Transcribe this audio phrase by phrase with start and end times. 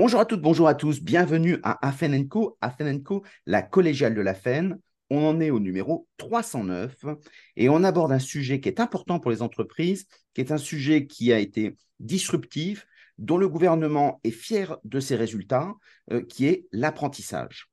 [0.00, 4.78] Bonjour à toutes, bonjour à tous, bienvenue à Afenenco, Afenenco, la collégiale de la FEN.
[5.10, 7.04] On en est au numéro 309
[7.56, 11.06] et on aborde un sujet qui est important pour les entreprises, qui est un sujet
[11.06, 12.86] qui a été disruptif,
[13.18, 15.74] dont le gouvernement est fier de ses résultats,
[16.12, 17.69] euh, qui est l'apprentissage.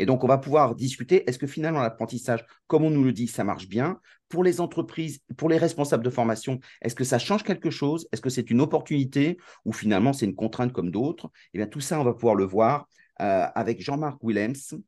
[0.00, 3.26] Et donc, on va pouvoir discuter, est-ce que finalement l'apprentissage, comme on nous le dit,
[3.26, 4.00] ça marche bien?
[4.30, 8.08] Pour les entreprises, pour les responsables de formation, est-ce que ça change quelque chose?
[8.10, 9.36] Est-ce que c'est une opportunité?
[9.66, 11.30] Ou finalement c'est une contrainte comme d'autres?
[11.52, 12.88] Eh bien, tout ça, on va pouvoir le voir
[13.20, 14.80] euh, avec Jean-Marc Willems,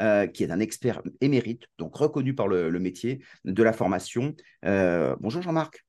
[0.00, 4.34] euh, qui est un expert émérite, donc reconnu par le, métier de la formation.
[4.64, 5.84] Euh, bonjour Jean-Marc.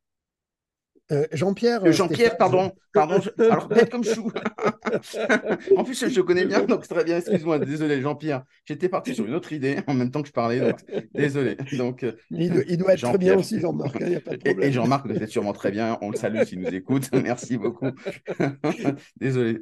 [1.12, 1.84] Euh, Jean-Pierre.
[1.84, 2.72] Euh, Jean-Pierre, pardon.
[2.94, 4.32] pardon alors, bête comme chou.
[5.76, 7.18] en plus, je connais bien, donc très bien.
[7.18, 8.44] Excuse-moi, désolé, Jean-Pierre.
[8.66, 10.80] J'étais parti sur une autre idée en même temps que je parlais, donc
[11.14, 11.58] désolé.
[11.78, 14.02] Donc, euh, il, doit, être très bien aussi, Jean-Marc.
[14.02, 15.98] Hein, et, Jean-Marc doit être sûrement très bien.
[16.02, 17.10] On le salue s'il nous écoute.
[17.24, 17.90] Merci beaucoup.
[19.20, 19.62] désolé.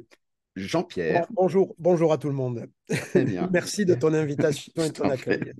[0.54, 1.26] Jean-Pierre.
[1.30, 2.66] bonjour, bonjour à tout le monde.
[3.14, 3.48] Bien.
[3.52, 5.54] Merci de ton invitation et de ton accueil.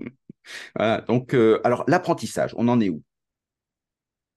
[0.75, 3.01] Voilà, donc, alors l'apprentissage, on en est où?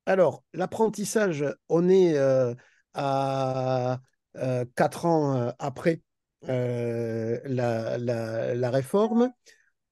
[0.06, 2.54] Alors, l'apprentissage, on est euh,
[2.94, 4.00] à
[4.36, 6.02] euh, quatre ans euh, après
[6.44, 7.50] la,
[8.70, 9.32] réforme.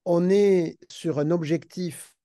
[0.05, 2.17] On est sur un objectif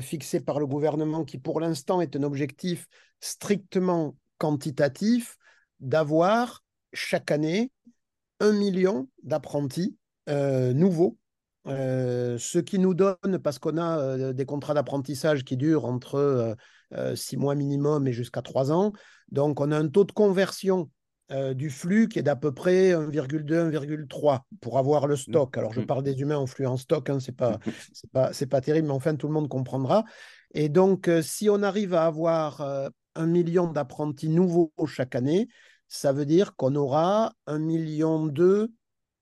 [0.00, 2.86] fixé par le gouvernement qui, pour l'instant, est un objectif
[3.20, 5.38] strictement quantitatif
[5.80, 7.72] d'avoir chaque année
[8.40, 9.96] un million d'apprentis
[10.28, 11.16] nouveaux
[11.66, 16.56] ce qui nous donne, parce qu'on a des contrats d'apprentissage qui durent entre
[17.14, 18.92] six mois minimum et jusqu'à trois ans,
[19.30, 20.90] donc on a un taux de conversion
[21.54, 25.18] du flux qui est d'à peu près 1,2, 1,3 pour avoir le mmh.
[25.18, 25.56] stock.
[25.56, 25.86] Alors je mmh.
[25.86, 27.58] parle des humains en flux en stock, hein, c'est pas,
[27.94, 30.04] c'est pas, c'est pas terrible, mais enfin tout le monde comprendra.
[30.52, 32.60] Et donc si on arrive à avoir
[33.14, 35.48] un million d'apprentis nouveaux chaque année,
[35.88, 38.72] ça veut dire qu'on aura un million deux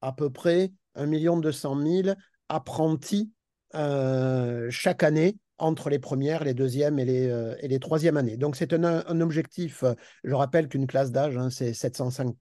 [0.01, 2.17] à peu près 1 million 200 000
[2.51, 3.31] apprentis
[3.75, 8.37] euh, chaque année entre les premières, les deuxièmes et les, euh, et les troisièmes années.
[8.37, 12.35] Donc c'est un, objectif, euh, je rappelle qu'une classe d'âge, hein, c'est 705,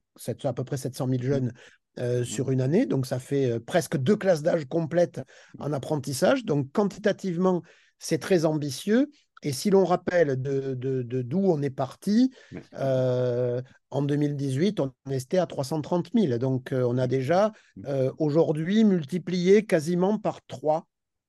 [0.44, 1.52] à peu près 700 000 jeunes
[2.24, 5.20] sur une année, donc ça fait presque deux classes d'âge complètes
[5.58, 6.46] en apprentissage.
[6.46, 7.62] Donc quantitativement,
[7.98, 9.10] c'est très ambitieux.
[9.42, 10.74] Et si l'on rappelle de,
[11.22, 12.30] d'où on est parti,
[12.74, 16.38] euh, en 2018, on était à 330 000.
[16.38, 17.82] Donc, euh, on a déjà mmh.
[17.86, 20.86] euh, aujourd'hui multiplié quasiment par 3,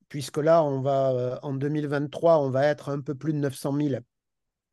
[0.10, 4.02] puisque là, on va, en 2023, on va être un peu plus de 900 000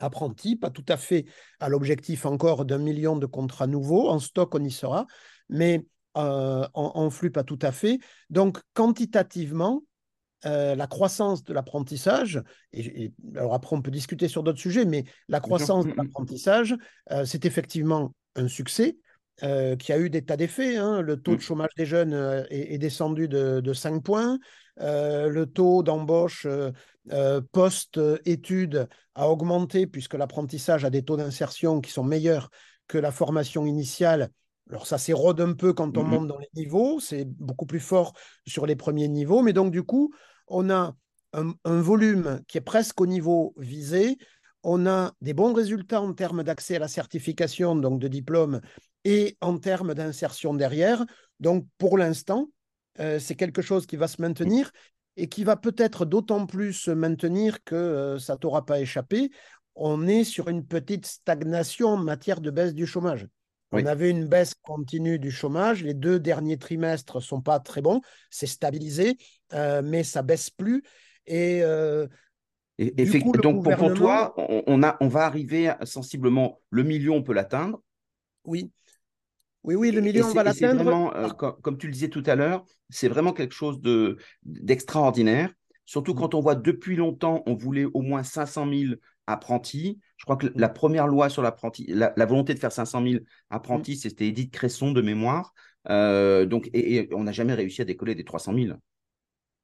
[0.00, 1.24] apprentis, pas tout à fait
[1.60, 4.08] à l'objectif encore d'un million de contrats nouveaux.
[4.08, 5.06] En stock, on y sera,
[5.48, 8.00] mais en, flux, pas tout à fait.
[8.30, 9.84] Donc, quantitativement,
[10.46, 12.40] euh, la croissance de l'apprentissage,
[12.72, 16.76] et, alors après on peut discuter sur d'autres sujets, mais la croissance de l'apprentissage,
[17.10, 18.98] euh, c'est effectivement un succès
[19.42, 20.76] euh, qui a eu des tas d'effets.
[20.76, 21.00] Hein.
[21.00, 21.40] Le taux de mm.
[21.40, 24.38] chômage des jeunes est, descendu de, 5 points,
[24.76, 26.46] le taux d'embauche
[27.52, 32.48] post-études a augmenté puisque l'apprentissage a des taux d'insertion qui sont meilleurs
[32.86, 34.30] que la formation initiale
[34.70, 36.08] alors ça s'érode un peu quand on mm-hmm.
[36.08, 38.12] monte dans les niveaux, c'est beaucoup plus fort
[38.46, 40.12] sur les premiers niveaux, mais donc du coup,
[40.46, 40.94] on a
[41.32, 44.16] un, volume qui est presque au niveau visé,
[44.62, 48.60] on a des bons résultats en termes d'accès à la certification, donc de diplôme,
[49.04, 51.04] et en termes d'insertion derrière.
[51.40, 52.48] Donc pour l'instant,
[52.98, 54.72] euh, c'est quelque chose qui va se maintenir
[55.16, 59.30] et qui va peut-être d'autant plus se maintenir que euh, ça t'aura pas échappé.
[59.74, 63.28] On est sur une petite stagnation en matière de baisse du chômage.
[63.72, 65.82] On avait une baisse continue du chômage.
[65.82, 68.00] Les deux derniers trimestres sont pas très bons.
[68.30, 69.18] C'est stabilisé,
[69.52, 70.82] euh, mais ça baisse plus.
[71.26, 72.06] Et, euh,
[73.42, 77.82] donc pour, toi, on, a, on va arriver sensiblement le million, on peut l'atteindre.
[78.44, 78.70] Oui.
[79.64, 81.12] Oui, oui, le million, on va l'atteindre.
[81.14, 85.52] Euh, comme, tu le disais tout à l'heure, c'est vraiment quelque chose de d'extraordinaire.
[85.84, 88.94] Surtout quand on voit depuis longtemps, on voulait au moins 500 000
[89.28, 90.00] apprentis.
[90.16, 93.92] Je crois que la première loi sur l'apprenti, la, volonté de faire 500 000 apprentis,
[93.92, 93.96] mm.
[93.96, 95.54] c'était Edith Cresson de mémoire.
[95.88, 98.76] Euh, donc, et, on n'a jamais réussi à décoller des 300 000.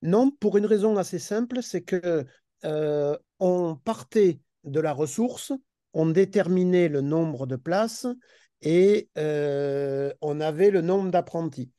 [0.03, 2.25] Non, pour une raison assez simple, c'est que
[2.65, 5.53] euh, on partait de la ressource,
[5.93, 8.07] on déterminait le nombre de places
[8.61, 11.71] et euh, on avait le nombre d'apprentis.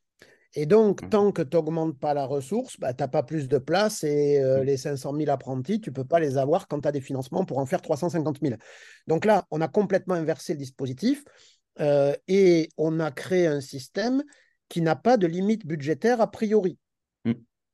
[0.58, 1.08] Et donc, mmh.
[1.10, 4.40] tant que tu n'augmentes pas la ressource, bah, tu n'as pas plus de place et
[4.40, 4.64] euh, mmh.
[4.64, 7.44] les 500 000 apprentis, tu ne peux pas les avoir quand tu as des financements
[7.44, 8.56] pour en faire 350 000.
[9.06, 11.22] Donc là, on a complètement inversé le dispositif
[11.80, 14.24] euh, et on a créé un système
[14.70, 16.78] qui n'a pas de limite budgétaire a priori.
[17.26, 17.32] Mmh.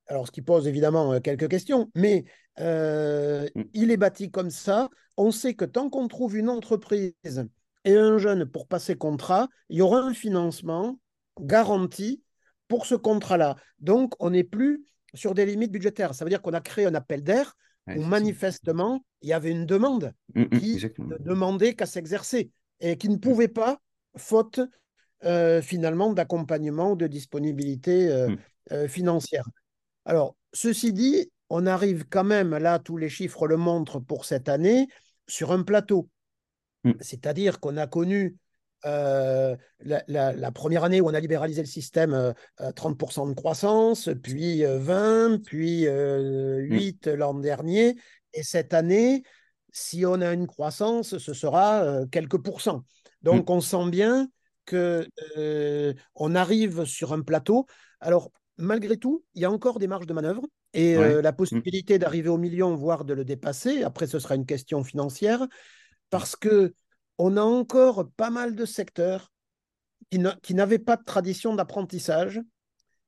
[0.09, 2.25] Alors, ce qui pose évidemment euh, quelques questions, mais
[2.59, 4.91] il est bâti comme ça.
[5.17, 7.15] On sait que tant qu'on trouve une entreprise
[7.85, 10.99] et un jeune pour passer contrat, il y aura un financement
[11.41, 12.23] garantie
[12.69, 13.57] pour ce contrat-là.
[13.81, 16.15] Donc, on n'est plus sur des limites budgétaires.
[16.15, 17.57] Ça veut dire qu'on a créé un appel d'air
[17.89, 22.51] où manifestement, il y avait une demande mm, mm, qui ne demandait qu'à s'exercer
[22.81, 23.81] et qui ne pouvait pas,
[24.17, 24.61] faute
[25.25, 28.39] euh, finalement d'accompagnement, de disponibilité euh, mm.
[28.73, 29.49] euh, financière.
[30.05, 34.49] Alors, ceci dit, on arrive quand même, là, tous les chiffres le montrent pour cette
[34.49, 34.89] année,
[35.27, 36.09] sur un plateau.
[37.01, 38.37] C'est-à-dire qu'on a connu
[38.85, 44.63] euh, la, première année où on a libéralisé le système, 30% euh, de croissance, puis
[44.63, 47.97] 20%, euh, puis 8 l'an dernier.
[48.35, 49.23] Et cette année,
[49.73, 52.85] si on a une croissance, ce sera quelques pourcents.
[53.23, 54.29] Donc on sent bien
[54.65, 55.07] que
[56.15, 57.67] on arrive sur un plateau.
[58.01, 60.43] Alors malgré tout, il y a encore des marges de manœuvre
[60.75, 63.83] et la possibilité d'arriver au million, voire de le dépasser.
[63.83, 65.47] Après, ce sera une question financière
[66.11, 66.75] parce que
[67.19, 69.33] on a encore pas mal de secteurs
[70.43, 72.41] qui n'avaient pas de tradition d'apprentissage,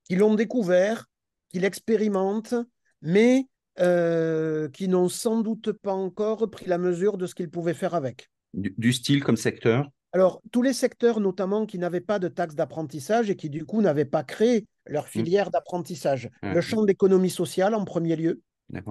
[0.05, 1.07] qui l'ont découvert,
[1.51, 2.55] qui l'expérimentent,
[3.03, 3.47] mais
[3.81, 7.95] euh, qui n'ont sans doute pas encore pris la mesure de ce qu'ils pouvaient faire
[7.95, 8.31] avec.
[8.55, 9.89] Du, style comme secteur?
[10.13, 13.83] Alors, tous les secteurs, notamment, qui n'avaient pas de taxe d'apprentissage et qui, du coup,
[13.83, 15.09] n'avaient pas créé leur mmh.
[15.09, 16.31] filière d'apprentissage.
[16.43, 18.41] Le champ de l'économie sociale, en premier lieu.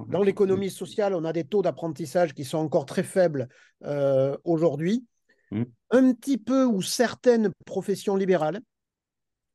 [0.08, 3.48] Dans l'économie sociale, on a des taux d'apprentissage qui sont encore très faibles
[3.84, 5.06] euh, aujourd'hui.
[5.52, 5.64] Mm.
[5.92, 8.62] Un petit peu ou certaines professions libérales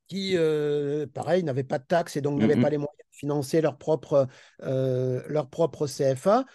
[0.09, 3.61] qui, euh, pareil, n'avaient pas de taxes et donc n'avaient pas les moyens de financer
[3.61, 4.27] leur propre,
[4.63, 6.45] euh, leur propre CFA.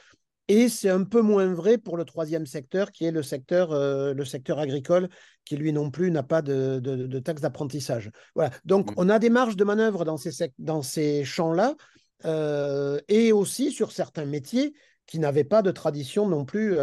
[0.48, 4.12] Et c'est un peu moins vrai pour le troisième secteur, qui est le secteur, euh,
[4.12, 5.08] le secteur agricole,
[5.44, 8.10] qui lui non plus n'a pas de, de, taxe d'apprentissage.
[8.34, 8.50] Voilà.
[8.64, 11.74] Donc, on a des marges de manœuvre dans ces, dans ces champs-là,
[12.22, 14.74] et aussi sur certains métiers
[15.06, 16.76] qui n'avaient pas de tradition non plus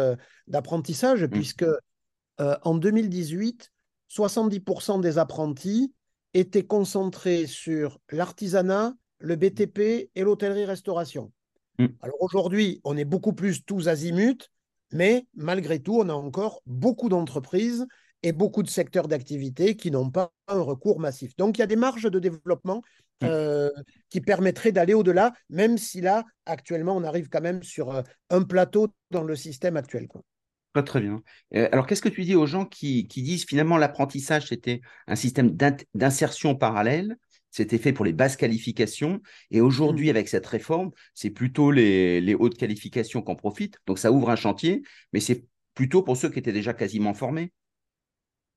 [0.46, 1.28] d'apprentissage, mm.
[1.28, 1.64] puisque
[2.40, 3.70] euh, en 2018,
[4.10, 5.92] 70% des apprentis
[6.34, 11.32] étaient concentrés sur l'artisanat, le BTP et l'hôtellerie-restauration.
[11.78, 11.86] Mm.
[12.00, 14.48] Alors aujourd'hui, on est beaucoup plus tous azimuts,
[14.92, 17.86] mais malgré tout, on a encore beaucoup d'entreprises
[18.22, 21.36] et beaucoup de secteurs d'activité qui n'ont pas un recours massif.
[21.36, 22.82] Donc il y a des marges de développement.
[23.22, 23.70] Euh,
[24.08, 28.42] qui permettraient d'aller au-delà, même si là, actuellement, on arrive quand même sur euh, un
[28.42, 30.08] plateau dans le système actuel.
[30.74, 31.22] Très, très bien.
[31.54, 35.56] Euh, alors, qu'est-ce que tu dis aux gens qui, disent finalement l'apprentissage, c'était un système
[35.94, 37.16] d'insertion parallèle,
[37.50, 39.20] c'était fait pour les basses qualifications,
[39.50, 40.10] et aujourd'hui, mmh.
[40.10, 43.76] avec cette réforme, c'est plutôt les, hautes qualifications qu'on profite.
[43.86, 44.82] Donc, ça ouvre un chantier,
[45.12, 47.52] mais c'est plutôt pour ceux qui étaient déjà quasiment formés.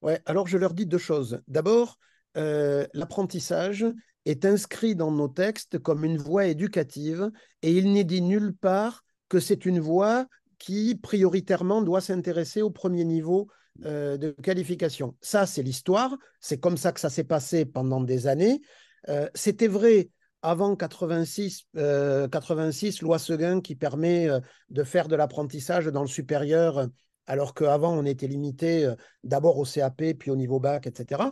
[0.01, 1.41] Ouais, alors je leur dis deux choses.
[1.47, 1.97] D'abord,
[2.37, 3.85] euh, l'apprentissage
[4.25, 9.03] est inscrit dans nos textes comme une voie éducative, et il n'est dit nulle part
[9.29, 10.27] que c'est une voie
[10.57, 13.47] qui prioritairement doit s'intéresser au premier niveau
[13.83, 15.17] euh, de qualification.
[15.19, 16.15] Ça, c'est l'histoire.
[16.39, 18.61] C'est comme ça que ça s'est passé pendant des années.
[19.09, 20.09] Euh, c'était vrai
[20.41, 24.29] avant 86, 86, euh, loi Seguin qui permet
[24.69, 26.87] de faire de l'apprentissage dans le supérieur,
[27.27, 28.91] alors qu'avant on était limité
[29.23, 31.29] d'abord au CAP, puis au niveau bac, etc.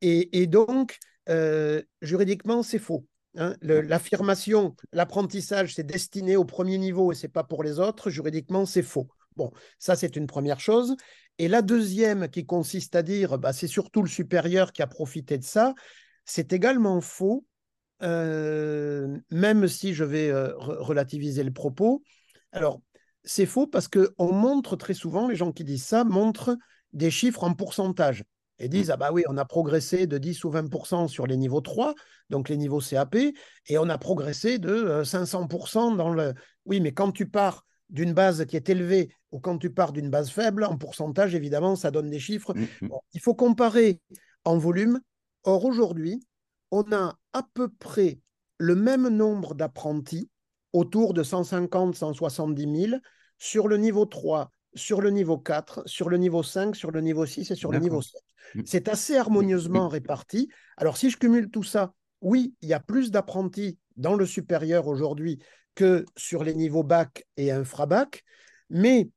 [0.00, 0.98] et, donc,
[2.02, 3.04] juridiquement, c'est faux.
[3.38, 8.64] Hein, l'affirmation, l'apprentissage, c'est destiné au premier niveau et c'est pas pour les autres, juridiquement,
[8.64, 9.08] c'est faux.
[9.36, 10.96] Bon, ça, c'est une première chose.
[11.38, 15.36] Et la deuxième, qui consiste à dire, bah, c'est surtout le supérieur qui a profité
[15.36, 15.74] de ça,
[16.24, 17.44] c'est également faux,
[18.02, 22.02] euh, même si je vais euh, relativiser le propos.
[22.52, 22.80] Alors,
[23.26, 26.56] c'est faux parce qu'on montre très souvent, les gens qui disent ça montrent
[26.92, 28.24] des chiffres en pourcentage
[28.58, 31.60] et disent Ah, bah oui, on a progressé de 10 ou 20% sur les niveaux
[31.60, 31.94] 3,
[32.30, 36.34] donc les niveaux CAP, et on a progressé de 500% euh, dans le.
[36.64, 40.10] Oui, mais quand tu pars d'une base qui est élevée ou quand tu pars d'une
[40.10, 42.54] base faible, en pourcentage, évidemment, ça donne des chiffres.
[42.54, 42.88] Mmh, mmh.
[43.12, 44.00] il faut comparer
[44.44, 45.00] en volume.
[45.44, 46.26] Or, aujourd'hui,
[46.70, 48.18] on a à peu près
[48.58, 50.30] le même nombre d'apprentis,
[50.72, 53.00] autour de 150, 170 000,
[53.38, 57.26] sur le niveau 3 sur le niveau 4, sur le niveau 5, sur le niveau
[57.26, 58.20] 6 et sur le niveau 7.
[58.54, 58.60] Mmh.
[58.66, 60.48] C'est assez harmonieusement réparti.
[60.76, 64.86] Alors, si je cumule tout ça, oui, il y a plus d'apprentis dans le supérieur
[64.86, 65.42] aujourd'hui
[65.74, 68.22] que sur les niveaux bac et infrabac,
[68.70, 69.10] mais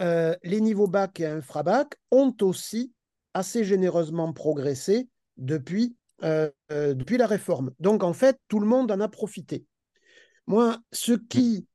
[0.00, 2.92] euh, les niveaux bac et infrabac ont aussi
[3.32, 7.70] assez généreusement progressé depuis, euh, euh, depuis la réforme.
[7.78, 9.64] Donc, en fait, tout le monde en a profité.
[10.46, 11.66] Moi, ce qui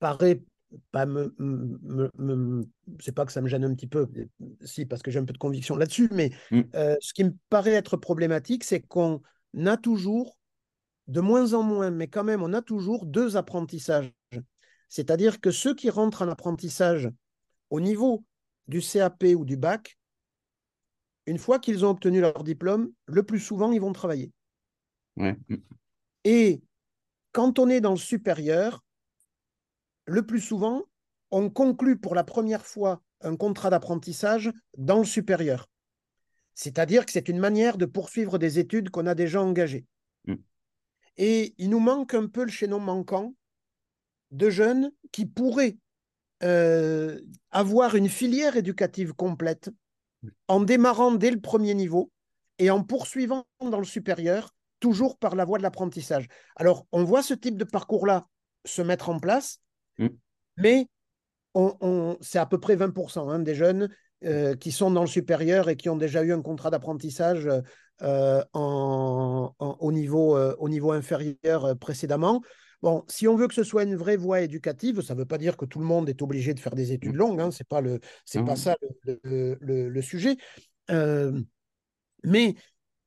[0.00, 0.42] paraît
[0.92, 1.34] pas me,
[3.00, 4.08] c'est pas que ça me gêne un petit peu,
[4.62, 6.60] si parce que j'ai un peu de conviction là-dessus, mais mm.
[6.74, 9.20] euh, ce qui me paraît être problématique, c'est qu'on
[9.66, 10.36] a toujours,
[11.08, 14.12] de moins en moins, mais quand même, on a toujours deux apprentissages.
[14.88, 17.08] C'est-à-dire que ceux qui rentrent en apprentissage
[17.70, 18.24] au niveau
[18.66, 19.96] du CAP ou du bac
[21.26, 24.32] une fois qu'ils ont obtenu leur diplôme, le plus souvent, ils vont travailler.
[26.24, 26.60] Et
[27.32, 28.82] quand on est dans le supérieur,
[30.06, 30.84] le plus souvent,
[31.30, 35.68] on conclut pour la première fois un contrat d'apprentissage dans le supérieur.
[36.54, 39.86] C'est-à-dire que c'est une manière de poursuivre des études qu'on a déjà engagées.
[40.26, 40.34] Mm.
[41.16, 43.34] Et il nous manque un peu le chaînon manquant
[44.30, 45.76] de jeunes qui pourraient
[46.42, 49.70] euh, avoir une filière éducative complète
[50.48, 52.10] en démarrant dès le premier niveau
[52.58, 56.28] et en poursuivant dans le supérieur, toujours par la voie de l'apprentissage.
[56.56, 58.26] Alors, on voit ce type de parcours-là
[58.66, 59.60] se mettre en place,
[60.04, 60.08] mm.
[60.56, 60.86] mais
[61.54, 63.88] on, c'est à peu près 20% hein, des jeunes
[64.24, 67.48] euh, qui sont dans le supérieur et qui ont déjà eu un contrat d'apprentissage
[68.02, 72.42] euh, au, niveau, euh, au niveau inférieur précédemment.
[72.82, 75.38] Bon, si on veut que ce soit une vraie voie éducative, ça ne veut pas
[75.38, 77.66] dire que tout le monde est obligé de faire des études longues, hein, ce n'est
[77.66, 78.00] pas, le,
[78.44, 80.36] pas ça le, le, sujet.
[82.24, 82.54] mais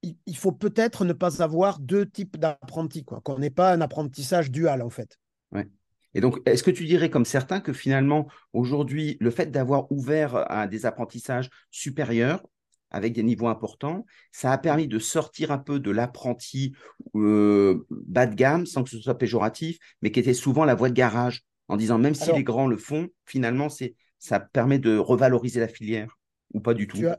[0.01, 4.81] il, faut peut-être ne pas avoir deux types d'apprentis, qu'on n'ait pas un apprentissage dual
[4.81, 5.17] en fait.
[5.51, 5.67] Ouais.
[6.13, 10.49] Et donc, est-ce que tu dirais, comme certains, que finalement, aujourd'hui, le fait d'avoir ouvert
[10.51, 12.43] à des apprentissages supérieurs,
[12.91, 16.75] avec des niveaux importants, ça a permis de sortir un peu de l'apprenti
[17.15, 20.89] euh, bas de gamme, sans que ce soit péjoratif, mais qui était souvent la voie
[20.89, 24.95] de garage, en disant même si les grands le font, finalement, c'est, ça permet de
[24.95, 26.19] revaloriser la filière,
[26.53, 26.97] ou pas du tout?
[26.97, 27.17] Tu as,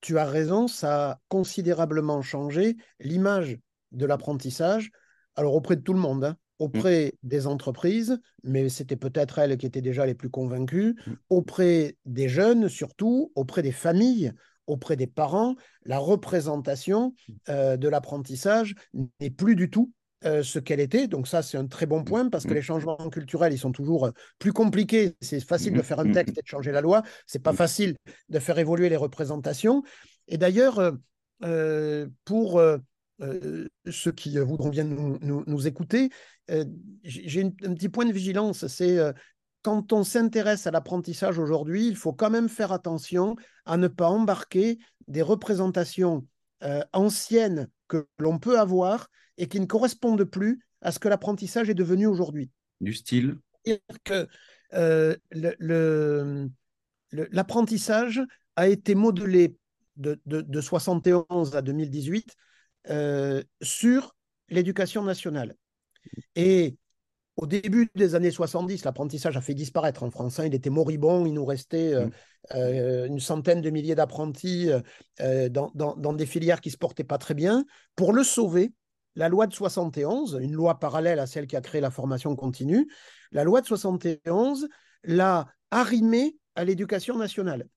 [0.00, 3.58] tu as raison, ça a considérablement changé l'image
[3.90, 4.92] de l'apprentissage,
[5.34, 6.36] alors auprès de tout le monde, hein.
[6.58, 6.64] Mmh.
[6.64, 11.12] auprès des entreprises, mais c'était peut-être elles qui étaient déjà les plus convaincues, mmh.
[11.30, 14.32] auprès des jeunes surtout, auprès des familles,
[14.66, 17.32] auprès des parents, la représentation mmh.
[17.48, 18.74] euh, de l'apprentissage
[19.20, 19.92] n'est plus du tout
[20.24, 21.06] euh, ce qu'elle était.
[21.06, 24.06] Donc ça, c'est un très bon point parce que les changements culturels, ils sont toujours
[24.06, 24.10] euh,
[24.40, 25.14] plus compliqués.
[25.20, 27.02] C'est facile de faire un texte et de changer la loi.
[27.26, 27.94] C'est pas facile
[28.28, 29.84] de faire évoluer les représentations.
[30.26, 30.92] Et d'ailleurs,
[32.24, 32.60] pour
[33.90, 36.10] ceux qui voudront bien nous écouter,
[36.50, 36.64] euh,
[37.02, 39.12] j'ai un petit point de vigilance, c'est euh,
[39.62, 44.08] quand on s'intéresse à l'apprentissage aujourd'hui, il faut quand même faire attention à ne pas
[44.08, 46.26] embarquer des représentations
[46.62, 51.68] euh, anciennes que l'on peut avoir et qui ne correspondent plus à ce que l'apprentissage
[51.68, 52.50] est devenu aujourd'hui.
[52.80, 53.36] Du style?
[54.04, 54.28] Que
[57.12, 58.22] l'apprentissage
[58.56, 59.56] a été modelé
[59.96, 62.36] de, de, de 71 à 2018
[63.62, 64.16] sur
[64.48, 65.56] l'éducation nationale.
[66.36, 66.76] Et
[67.38, 70.40] au début des années 70, l'apprentissage a fait disparaître en France.
[70.44, 72.10] Il était moribond, il nous restait euh, mmh.
[72.56, 74.70] euh, une centaine de milliers d'apprentis
[75.20, 77.64] euh, dans, des filières qui ne se portaient pas très bien.
[77.94, 78.72] Pour le sauver,
[79.14, 82.88] la loi de 71, une loi parallèle à celle qui a créé la formation continue,
[83.30, 84.68] la loi de 71
[85.04, 87.68] l'a arrimé à l'éducation nationale.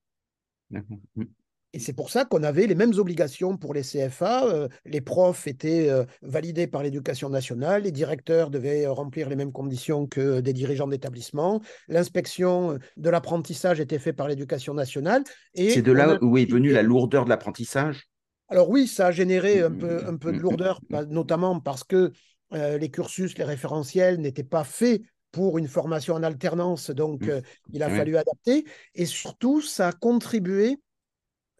[1.73, 1.77] Mmh.
[1.77, 4.45] Et c'est pour ça qu'on avait les mêmes obligations pour les CFA.
[4.45, 9.35] Euh, les profs étaient euh, validés par l'éducation nationale, les directeurs devaient euh, remplir les
[9.35, 15.23] mêmes conditions que des dirigeants d'établissement, l'inspection de l'apprentissage était faite par l'éducation nationale.
[15.55, 18.07] C'est de là où est venue la lourdeur de l'apprentissage?
[18.49, 22.11] Alors oui, ça a généré un peu, un peu de lourdeur, notamment parce que
[22.51, 25.01] les cursus, les référentiels n'étaient pas faits
[25.31, 27.23] pour une formation en alternance, donc
[27.71, 28.65] il a fallu adapter.
[28.93, 30.77] Et surtout, ça a contribué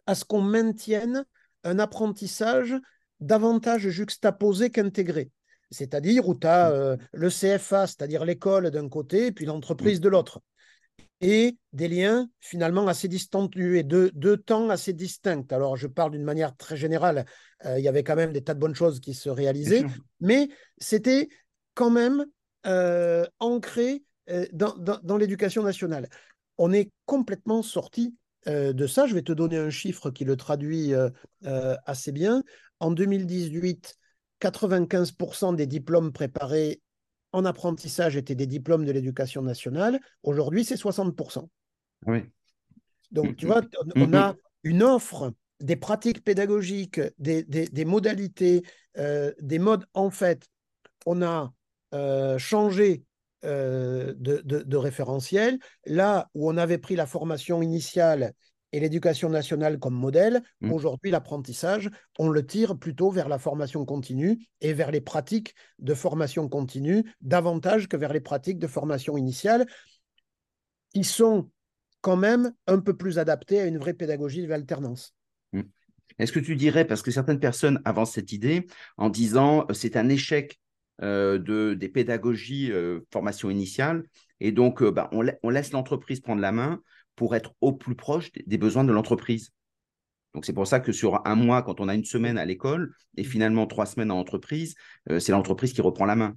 [0.05, 1.25] à ce qu'on maintienne
[1.63, 2.75] un apprentissage
[3.19, 5.31] davantage juxtaposé qu'intégré.
[5.69, 6.73] C'est-à-dire où tu as mm.
[6.73, 10.03] euh, le CFA, c'est-à-dire l'école d'un côté, et puis l'entreprise mm.
[10.03, 10.41] de l'autre.
[11.23, 15.45] Et des liens finalement assez distendus et deux, temps assez distincts.
[15.51, 17.25] Alors, je parle d'une manière très générale.
[17.65, 19.85] Euh, il y avait quand même des tas de bonnes choses qui se réalisaient,
[20.19, 21.29] mais c'était
[21.75, 22.25] quand même
[22.65, 24.03] euh, ancré
[24.53, 26.07] dans, dans l'éducation nationale.
[26.57, 28.15] On est complètement sorti
[28.47, 29.05] euh, de ça.
[29.05, 31.09] Je vais te donner un chiffre qui le traduit euh,
[31.45, 32.43] euh, assez bien.
[32.79, 33.95] En 2018,
[34.39, 36.81] 95% des diplômes préparés
[37.31, 39.99] en apprentissage étaient des diplômes de l'éducation nationale.
[40.23, 41.47] Aujourd'hui, c'est 60%.
[42.07, 42.23] Oui.
[43.11, 43.61] Donc, tu vois,
[43.95, 48.63] on, a une offre des pratiques pédagogiques, des, modalités,
[48.95, 49.85] des modes.
[49.93, 50.47] En fait,
[51.05, 51.53] on a
[52.37, 53.05] changé
[53.43, 55.59] euh, de, référentiel.
[55.85, 58.33] Là où on avait pris la formation initiale
[58.71, 60.71] et l'éducation nationale comme modèle, mmh.
[60.71, 65.93] aujourd'hui l'apprentissage, on le tire plutôt vers la formation continue et vers les pratiques de
[65.93, 69.65] formation continue, davantage que vers les pratiques de formation initiale,
[70.93, 71.49] qui sont
[72.01, 75.15] quand même un peu plus adaptées à une vraie pédagogie de l'alternance.
[75.51, 75.61] Mmh.
[76.19, 78.67] Est-ce que tu dirais, parce que certaines personnes avancent cette idée
[78.97, 80.60] en disant euh, c'est un échec
[81.01, 84.03] de, des pédagogies euh, formation initiale.
[84.41, 86.81] Et donc, euh, bah, on, laisse l'entreprise prendre la main
[87.15, 89.51] pour être au plus proche des, besoins de l'entreprise.
[90.33, 92.93] Donc c'est pour ça que sur un mois, quand on a une semaine à l'école
[93.17, 94.73] et finalement trois semaines en entreprise,
[95.09, 96.35] euh, c'est l'entreprise qui reprend la main.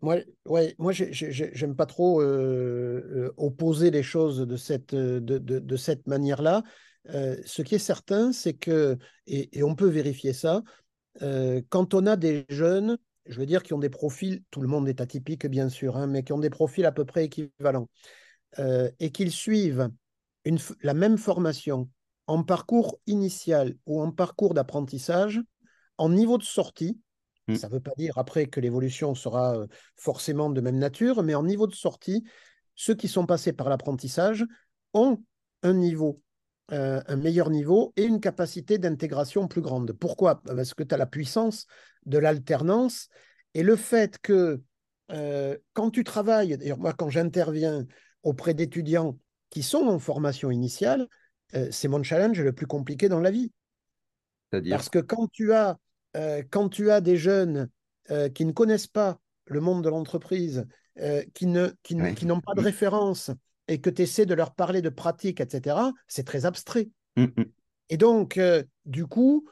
[0.00, 5.76] Ouais, ouais, moi, j'aime pas trop euh, euh, opposer les choses de cette, de, de,
[5.76, 6.62] cette manière-là.
[7.06, 10.62] ce qui est certain, c'est que, et, on peut vérifier ça,
[11.70, 12.98] quand on a des jeunes,
[13.28, 16.06] je veux dire, qui ont des profils, tout le monde est atypique, bien sûr, hein,
[16.06, 17.88] mais qui ont des profils à peu près équivalents,
[18.98, 19.90] et qu'ils suivent
[20.44, 21.90] une, la même formation
[22.26, 25.40] en parcours initial ou en parcours d'apprentissage,
[25.98, 27.00] en niveau de sortie,
[27.48, 27.56] mmh.
[27.56, 29.66] ça ne veut pas dire après que l'évolution sera euh,
[29.96, 32.24] forcément de même nature, mais en niveau de sortie,
[32.74, 34.44] ceux qui sont passés par l'apprentissage
[34.92, 35.22] ont
[35.62, 36.20] un niveau,
[36.72, 39.92] euh, un meilleur niveau et une capacité d'intégration plus grande.
[39.92, 40.42] Pourquoi?
[40.42, 41.68] Parce que tu as la puissance
[42.06, 43.08] de l'alternance
[43.54, 44.60] et le fait que
[45.12, 47.86] euh, quand tu travailles, d'ailleurs moi quand j'interviens
[48.24, 49.16] auprès d'étudiants
[49.50, 51.06] qui sont en formation initiale,
[51.54, 53.52] euh, c'est mon challenge le plus compliqué dans la vie.
[54.68, 55.78] Parce que quand tu as,
[56.50, 57.68] quand tu as des jeunes
[58.34, 60.66] qui ne connaissent pas le monde de l'entreprise,
[61.34, 63.30] qui n'ont qui, pas de référence
[63.68, 66.88] et que tu essaies de leur parler de pratique, etc., c'est très abstrait.
[67.16, 67.44] Mmh, mmh.
[67.90, 68.40] Et donc,
[68.84, 69.48] du coup,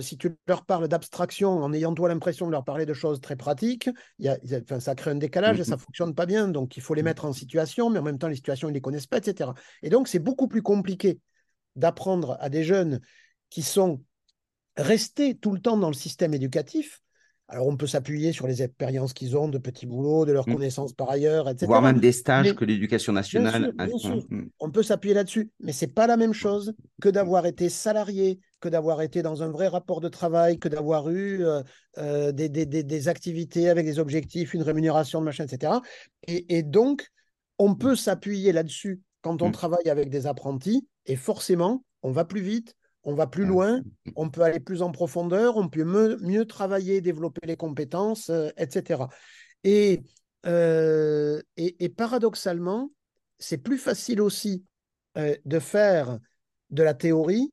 [0.00, 3.36] si tu leur parles d'abstraction en ayant toi l'impression de leur parler de choses très
[3.36, 4.38] pratiques, y a,
[4.80, 6.48] ça crée un décalage et ça ne mmh fonctionne pas bien.
[6.48, 8.76] Donc, il faut les mettre en situation, mais en même temps, les situations, ils ne
[8.76, 9.50] les connaissent pas, etc.
[9.82, 11.20] Et donc, c'est beaucoup plus compliqué
[11.76, 13.00] d'apprendre à des jeunes
[13.50, 14.02] qui sont
[14.76, 17.02] restés tout le temps dans le système éducatif.
[17.50, 20.54] Alors, on peut s'appuyer sur les expériences qu'ils ont de petits boulots, de leurs mmh.
[20.54, 21.64] connaissances par ailleurs, etc.
[21.66, 23.72] Voire même des stages que l'éducation nationale.
[23.78, 24.50] a mmh.
[24.60, 28.38] On peut s'appuyer là-dessus, mais ce n'est pas la même chose que d'avoir été salarié,
[28.60, 31.62] que d'avoir été dans un vrai rapport de travail, que d'avoir eu euh,
[31.96, 35.72] euh, des, des, activités avec des objectifs, une rémunération de machin, etc.
[36.26, 37.08] Et, et donc,
[37.58, 39.52] on peut s'appuyer là-dessus quand on mmh.
[39.52, 42.74] travaille avec des apprentis et forcément, on va plus vite,
[43.04, 43.80] on va plus loin,
[44.16, 49.04] on peut aller plus en profondeur, on peut mieux, travailler, développer les compétences, euh, etc.
[49.66, 52.90] Euh, et, et, paradoxalement,
[53.38, 54.64] c'est plus facile aussi
[55.16, 56.18] euh, de faire
[56.70, 57.52] de la théorie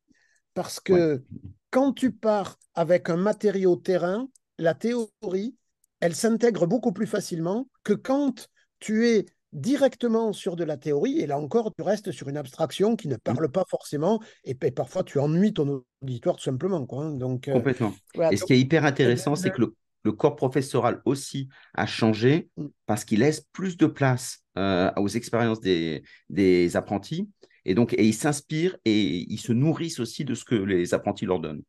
[0.54, 1.24] parce que
[1.70, 4.28] quand tu pars avec un matériau terrain,
[4.58, 5.56] la théorie,
[6.00, 11.28] elle s'intègre beaucoup plus facilement que quand tu es directement sur de la théorie, et
[11.28, 15.18] là encore, tu restes sur une abstraction qui ne parle pas forcément, et, parfois tu
[15.18, 16.86] ennuies ton auditoire tout simplement.
[16.86, 17.14] Quoi, hein.
[17.14, 17.94] donc, euh, Complètement.
[18.32, 22.66] et ce qui est hyper intéressant, c'est que le, corps professoral aussi a changé mm.
[22.86, 27.30] parce qu'il laisse plus de place euh, aux expériences des, des apprentis,
[27.64, 31.26] et donc et ils s'inspirent et ils se nourrissent aussi de ce que les apprentis
[31.26, 31.64] leur donnent.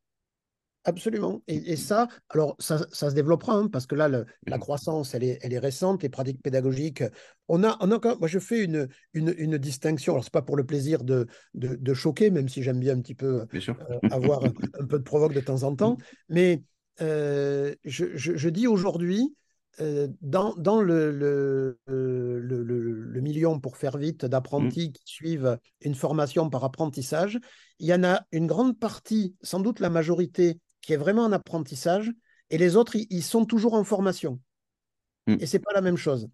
[0.87, 1.43] Absolument.
[1.49, 4.61] Et, ça, alors ça, se développera, hein, parce que là, la mmh.
[4.61, 7.03] croissance, elle est, elle est récente, les pratiques pédagogiques.
[7.49, 10.13] On a, on a moi, je fais une, une, distinction.
[10.13, 13.01] Alors, ce n'est pas pour le plaisir de, de, choquer, même si j'aime bien un
[13.01, 15.97] petit peu euh, avoir un, peu de provoque de temps en temps.
[16.29, 16.63] Mais
[17.01, 19.35] euh, je, dis aujourd'hui,
[19.81, 24.93] euh, dans, dans le, le, le, million, pour faire vite, d'apprentis mmh.
[24.93, 27.41] qui suivent une formation par apprentissage,
[27.81, 31.33] il y en a une grande partie, sans doute la majorité, qui est vraiment un
[31.33, 32.13] apprentissage,
[32.51, 34.39] et les autres, ils, sont toujours en formation.
[35.27, 35.39] Et hmm.
[35.41, 36.29] Et c'est pas la même chose.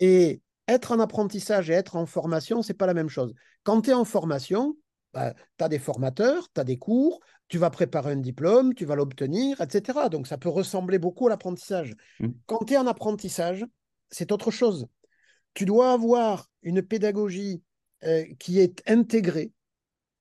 [0.00, 3.32] Et être en apprentissage et être en formation, c'est pas la même chose.
[3.62, 4.76] Quand tu es en formation,
[5.12, 8.84] bah, tu as des formateurs, tu as des cours, tu vas préparer un diplôme, tu
[8.84, 10.08] vas l'obtenir, etc.
[10.10, 11.94] Donc ça peut ressembler beaucoup à l'apprentissage.
[12.18, 12.30] Hmm.
[12.46, 13.64] Quand tu es en apprentissage,
[14.10, 14.88] c'est autre chose.
[15.52, 17.62] Tu dois avoir une pédagogie
[18.02, 19.52] euh, qui est intégrée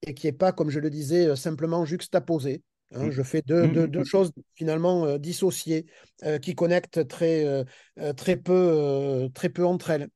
[0.03, 2.61] et qui n'est pas, comme je le disais, euh, simplement juxtaposée.
[2.93, 3.11] Hein, mmh.
[3.11, 5.85] je fais deux, mmh, deux, mmh, choses finalement euh, dissociées
[6.23, 10.09] euh, qui connectent très, euh, très, peu, très peu entre elles.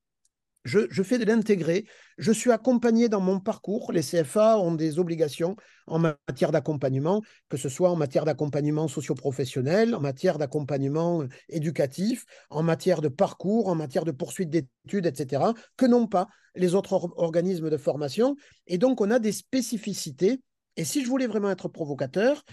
[0.63, 1.85] Je, je fais de l'intégrer.
[2.17, 3.93] Je suis accompagné dans mon parcours.
[3.93, 9.95] Les CFA ont des obligations en matière d'accompagnement, que ce soit en matière d'accompagnement socio-professionnel,
[9.95, 15.85] en matière d'accompagnement éducatif, en matière de parcours, en matière de poursuite d'études, etc., que
[15.85, 18.35] n'ont pas les autres organismes de formation.
[18.65, 20.41] Et donc, on a des spécificités
[20.77, 22.45] et si je voulais vraiment être provocateur,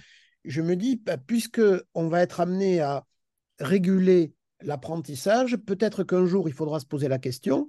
[0.45, 1.63] je me dis, bah, puisque
[1.95, 3.07] on va être amené à
[3.61, 7.67] réguler l'apprentissage, peut-être qu'un jour, il faudra se poser la question,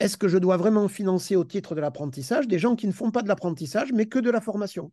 [0.00, 3.10] est-ce que je dois vraiment financer au titre de l'apprentissage des gens qui ne font
[3.10, 4.92] pas de l'apprentissage, mais que de la formation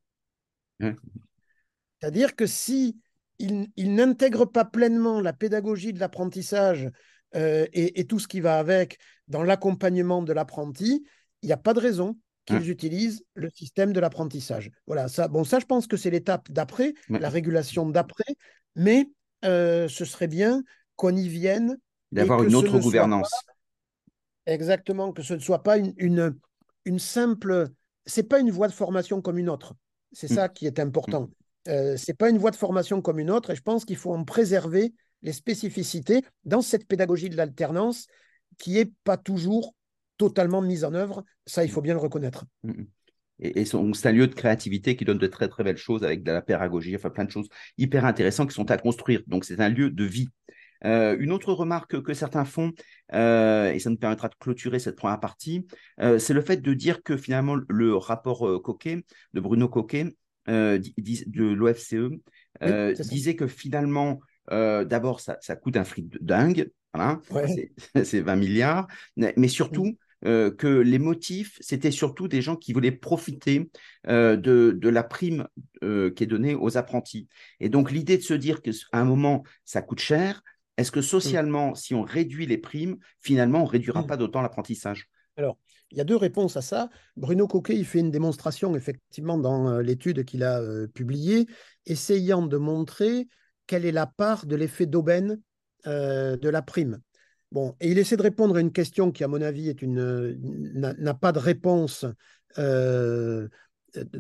[2.00, 3.00] C'est-à-dire que si
[3.39, 6.89] ils, n'intègrent pas pleinement la pédagogie de l'apprentissage
[7.36, 11.04] euh, et, tout ce qui va avec dans l'accompagnement de l'apprenti,
[11.41, 12.17] il n'y a pas de raison
[12.60, 12.72] qu'ils mmh.
[12.72, 14.72] utilisent le système de l'apprentissage.
[14.88, 18.36] Voilà, ça, bon, ça, je pense que c'est l'étape d'après, la régulation d'après,
[18.76, 19.10] mais
[19.46, 20.64] euh, ce serait bien
[20.96, 21.78] qu'on y vienne.
[22.12, 23.32] D'avoir une autre gouvernance.
[24.46, 26.36] exactement, que ce ne soit pas une, une,
[26.86, 27.70] une simple.
[28.06, 29.76] C'est pas une voie de formation comme une autre.
[30.12, 31.30] C'est ça qui est important.
[31.68, 33.96] Euh, ce n'est pas une voie de formation comme une autre et je pense qu'il
[33.96, 38.08] faut en préserver les spécificités dans cette pédagogie de l'alternance
[38.58, 39.76] qui n'est pas toujours
[40.22, 41.26] totalement mise en œuvre.
[41.48, 42.46] Ça, il faut bien le reconnaître.
[43.40, 46.32] Et, c'est un lieu de créativité qui donne de très très belles choses avec de
[46.32, 49.24] la pédagogie, enfin plein de choses hyper intéressantes qui sont à construire.
[49.26, 50.30] Donc c'est un lieu de vie.
[50.86, 52.72] Euh, une autre remarque que certains font,
[53.14, 55.66] euh, et ça nous permettra de clôturer cette première partie,
[56.00, 59.04] euh, c'est le fait de dire que finalement le rapport Coquet,
[59.34, 60.16] de Bruno Coquet,
[60.48, 62.12] de l'OFCE,
[63.10, 66.70] disait que finalement, d'abord, ça, coûte un fric de dingue,
[68.04, 69.96] c'est 20 milliards, mais surtout, mm.
[70.26, 73.72] Euh, que les motifs, c'était surtout des gens qui voulaient profiter
[74.08, 75.48] euh, de, la prime
[75.84, 77.28] euh, qui est donnée aux apprentis.
[77.60, 80.44] Et donc l'idée de se dire qu'à un moment, ça coûte cher,
[80.78, 81.04] est-ce que mm.
[81.04, 84.08] socialement, si on réduit les primes, finalement, on ne réduira mm.
[84.08, 85.10] pas d'autant l'apprentissage?
[85.38, 85.58] Alors,
[85.92, 86.90] il y a deux réponses à ça.
[87.18, 90.62] Bruno Coquet, il fait une démonstration, effectivement, dans l'étude qu'il a
[90.94, 91.48] publiée,
[91.86, 93.28] essayant de montrer
[93.66, 95.42] quelle est la part de l'effet d'aubaine
[95.86, 97.02] de la prime.
[97.52, 100.38] Bon, et il essaie de répondre à une question qui, à mon avis, est une
[100.74, 102.06] n'a pas de réponse
[102.58, 103.48] euh,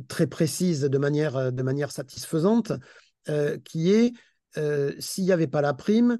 [0.09, 2.73] très précise de manière, de manière satisfaisante,
[3.29, 4.11] euh, qui est
[4.57, 6.19] euh, s'il n'y avait pas la prime,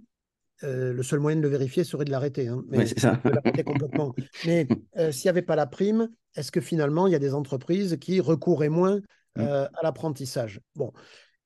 [0.63, 2.47] le seul moyen de le vérifier serait de l'arrêter.
[2.47, 3.19] Hein, mais ça.
[3.65, 4.13] complètement.
[4.45, 4.67] Mais
[5.11, 8.19] s'il n'y avait pas la prime, est-ce que finalement il y a des entreprises qui
[8.19, 8.99] recouraient moins
[9.37, 9.41] mmh.
[9.41, 10.61] à l'apprentissage?
[10.75, 10.93] Bon.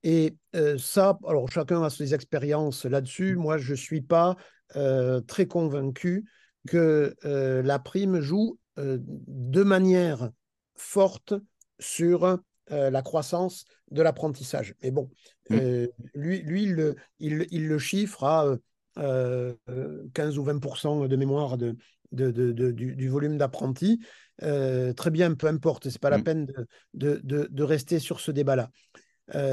[0.02, 0.36] Et
[0.76, 3.36] ça, alors chacun a ses expériences là-dessus.
[3.36, 3.40] Mmh.
[3.40, 4.36] Moi, je ne suis pas
[4.74, 6.24] euh, très convaincu
[6.66, 10.30] que euh, la prime joue euh, de manière
[10.74, 11.34] forte
[11.78, 14.74] sur la croissance de l'apprentissage.
[14.82, 15.08] Mais bon,
[15.50, 15.84] mmh.
[16.14, 18.56] lui, lui il, le, il, le chiffre à
[18.96, 21.76] 15 ou 20% de mémoire de,
[22.10, 24.00] du, volume d'apprentis.
[24.40, 26.24] très bien, peu importe, c'est pas la mmh.
[26.24, 26.52] peine
[26.94, 28.72] de, de, rester sur ce débat-là.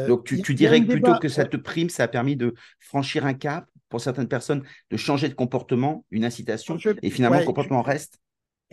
[0.08, 3.36] Donc tu, tu dirais que plutôt que cette prime, ça a permis de franchir un
[3.36, 8.18] cap pour certaines personnes de changer de comportement, une incitation, et finalement le comportement reste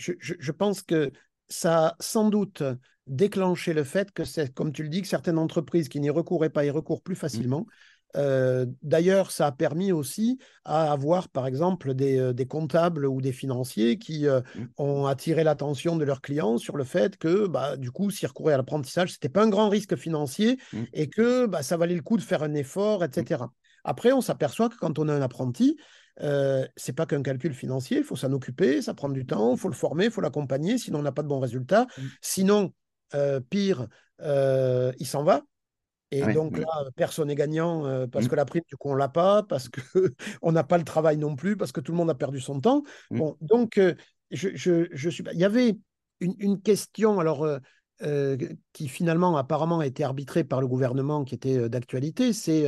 [0.01, 1.13] je, pense que
[1.49, 2.63] ça a sans doute
[3.07, 6.49] déclenché le fait que c'est, comme tu le dis, que certaines entreprises qui n'y recouraient
[6.49, 7.19] pas y recourent plus mmh.
[7.19, 7.67] facilement.
[8.17, 13.33] Euh, d'ailleurs, ça a permis aussi à avoir, par exemple, des, euh, comptables ou des
[13.33, 14.65] financiers qui euh, mmh.
[14.79, 18.55] ont attiré l'attention de leurs clients sur le fait que, bah, du coup, s'ils recouraient
[18.55, 20.83] à l'apprentissage, ce n'était pas un grand risque financier mmh.
[20.93, 23.45] et que bah, ça valait le coup de faire un effort, etc.
[23.85, 25.77] Après, on s'aperçoit que quand on a un apprenti,
[26.23, 29.59] euh, c'est pas qu'un calcul financier, il faut s'en occuper, ça prend du temps, il
[29.59, 31.87] faut le former, il faut l'accompagner, sinon on n'a pas de bons résultats.
[31.97, 32.03] Mmh.
[32.21, 32.73] Sinon,
[33.15, 33.89] euh, pire,
[34.21, 35.43] euh, il s'en va.
[36.13, 36.67] Et donc là,
[36.97, 38.29] personne n'est gagnant euh, parce mmh.
[38.29, 41.37] que la prime, du coup, on l'a pas, parce qu'on n'a pas le travail non
[41.37, 42.83] plus, parce que tout le monde a perdu son temps.
[43.11, 43.19] Mmh.
[43.19, 43.81] Bon, donc,
[44.33, 45.25] je, je, suis.
[45.33, 45.79] Il y avait
[46.21, 47.49] une, une question, alors.
[48.73, 52.67] qui finalement apparemment a été arbitrée par le gouvernement qui était d'actualité, c'est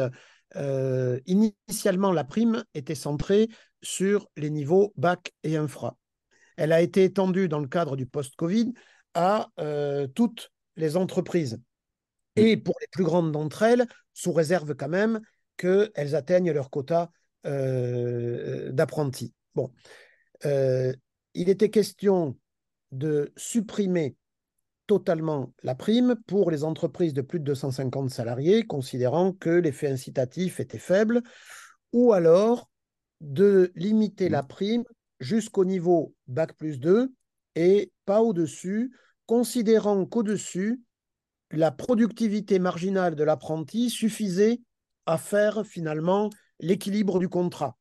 [0.57, 3.49] euh, initialement, la prime était centrée
[3.83, 5.97] sur les niveaux bac et infra.
[6.57, 8.73] Elle a été étendue dans le cadre du post-Covid
[9.15, 11.61] à euh, toutes les entreprises.
[12.37, 15.21] Et pour les plus grandes d'entre elles, sous réserve quand même
[15.57, 17.11] qu'elles atteignent leur quota
[17.47, 19.35] euh, d'apprentis.
[19.55, 19.71] Bon.
[20.45, 22.39] il était question
[22.91, 24.17] de supprimer
[24.93, 30.61] totalement la prime pour les entreprises de plus de 250 salariés, considérant que l'effet incitatif
[30.61, 31.23] était faible,
[31.95, 32.69] ou alors
[33.23, 34.85] de limiter la prime
[35.19, 37.11] jusqu'au niveau Bac plus 2
[37.55, 38.93] et pas au-dessus,
[39.25, 40.83] considérant qu'au-dessus,
[41.51, 44.61] la productivité marginale de l'apprenti suffisait
[45.07, 46.29] à faire finalement
[46.61, 47.79] l'équilibre du contrat.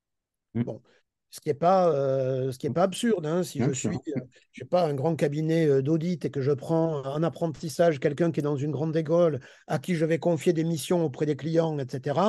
[0.54, 0.63] Mmh.
[0.63, 0.82] Bon,
[1.31, 3.25] ce qui n'est pas, euh, pas absurde.
[3.25, 3.41] Hein.
[3.43, 7.01] Si je suis, euh, je pas, un grand cabinet euh, d'audit et que je prends
[7.03, 10.65] en apprentissage quelqu'un qui est dans une grande école, à qui je vais confier des
[10.65, 12.19] missions auprès des clients, etc.,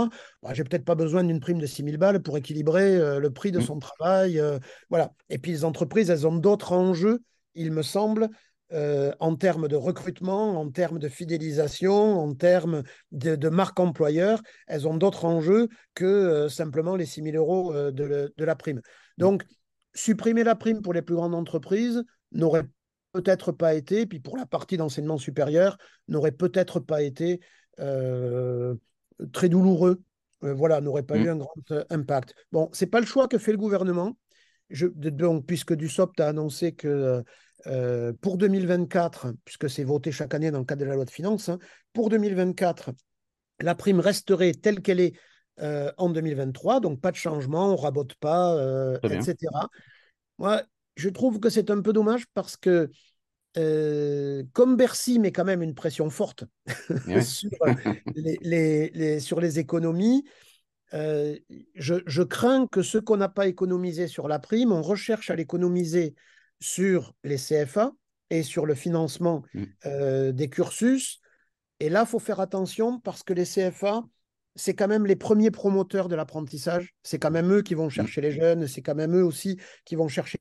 [0.43, 3.51] bah, j'ai peut-être pas besoin d'une prime de 6 000 balles pour équilibrer le prix
[3.51, 3.63] de mmh.
[3.63, 4.41] son travail.
[4.89, 5.13] voilà.
[5.29, 7.23] Et puis les entreprises, elles ont d'autres enjeux,
[7.55, 8.29] il me semble,
[8.73, 14.89] euh, en termes de recrutement, en termes de fidélisation, en termes de, marque employeur, elles
[14.89, 18.81] ont d'autres enjeux que euh, simplement les 6 000 euros euh, de, la prime.
[19.19, 19.45] Donc,
[19.93, 22.65] supprimer la prime pour les plus grandes entreprises n'aurait
[23.13, 25.77] peut-être pas été, puis pour la partie d'enseignement supérieur,
[26.09, 27.41] n'aurait peut-être pas été
[29.33, 30.01] très douloureux.
[30.41, 31.25] voilà, n'aurait pas mmh.
[31.25, 32.35] eu un grand impact.
[32.53, 34.17] Bon, c'est pas le choix que fait le gouvernement.
[34.71, 37.23] Je, donc, puisque Dussopt a annoncé que
[37.67, 41.11] euh, pour 2024, puisque c'est voté chaque année dans le cadre de la loi de
[41.11, 41.59] finances, hein,
[41.93, 42.91] pour 2024,
[43.61, 45.13] la prime resterait telle qu'elle est
[45.61, 49.37] euh, en 2023, donc pas de changement, on rabote pas, euh, etc.
[50.39, 50.63] Moi,
[50.97, 52.91] je trouve que c'est un peu dommage parce que
[53.55, 56.45] comme Bercy met quand même une pression forte
[57.23, 57.51] sur,
[58.15, 60.25] les, sur, les, économies,
[60.93, 66.15] je, crains que ce qu'on n'a pas économisé sur la prime, on recherche à l'économiser
[66.63, 67.93] sur les CFA
[68.31, 70.31] et sur le financement mmh.
[70.33, 71.21] des cursus.
[71.81, 74.03] Et là, il faut faire attention parce que les CFA,
[74.55, 76.95] c'est quand même les premiers promoteurs de l'apprentissage.
[77.03, 77.91] C'est quand même eux qui vont mmh.
[77.91, 80.39] chercher les jeunes, c'est quand même eux aussi qui vont chercher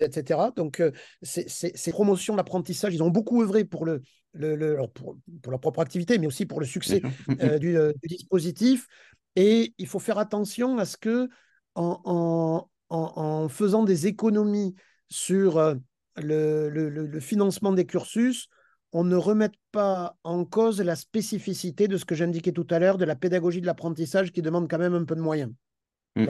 [0.00, 0.40] etc.
[0.56, 4.02] Donc, euh, ces promotions d'apprentissage, ils ont beaucoup œuvré pour, le,
[4.34, 5.16] le, pour,
[5.48, 8.86] leur propre activité, mais aussi pour le succès euh, euh, du, dispositif.
[9.36, 11.28] Et il faut faire attention à ce que,
[11.78, 14.74] en, en, faisant des économies
[15.08, 15.76] sur
[16.16, 18.48] le, financement des cursus,
[18.92, 22.98] on ne remette pas en cause la spécificité de ce que j'indiquais tout à l'heure
[22.98, 25.52] de la pédagogie de l'apprentissage qui demande quand même un peu de moyens.
[26.16, 26.26] Mm.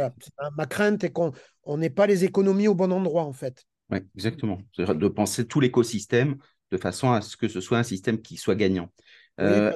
[0.57, 1.33] Ma crainte est qu'on
[1.77, 3.65] n'ait pas les économies au bon endroit, en fait.
[3.91, 4.59] Oui, exactement.
[4.77, 6.37] De penser tout l'écosystème
[6.71, 8.93] de façon à ce que ce soit un système qui soit gagnant.
[9.41, 9.73] Euh,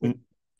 [0.00, 0.12] mm.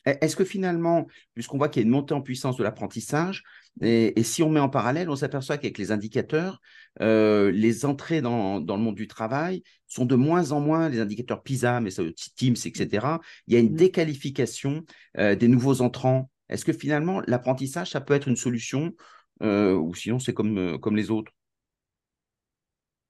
[0.05, 3.45] Est-ce que finalement, puisqu'on voit qu'il y a une montée en puissance de l'apprentissage,
[3.81, 6.61] et, si on met en parallèle, on s'aperçoit qu'avec les indicateurs,
[7.01, 11.43] euh, les entrées dans, le monde du travail sont de moins en moins, les indicateurs
[11.43, 12.03] PISA, mais ça,
[12.37, 13.21] Teams, etc.
[13.47, 13.77] Il y a une mm.
[13.77, 14.85] déqualification
[15.19, 18.93] euh, des nouveaux entrants est-ce que finalement, l'apprentissage, ça peut être une solution
[19.43, 21.33] euh, ou sinon c'est comme, comme les autres?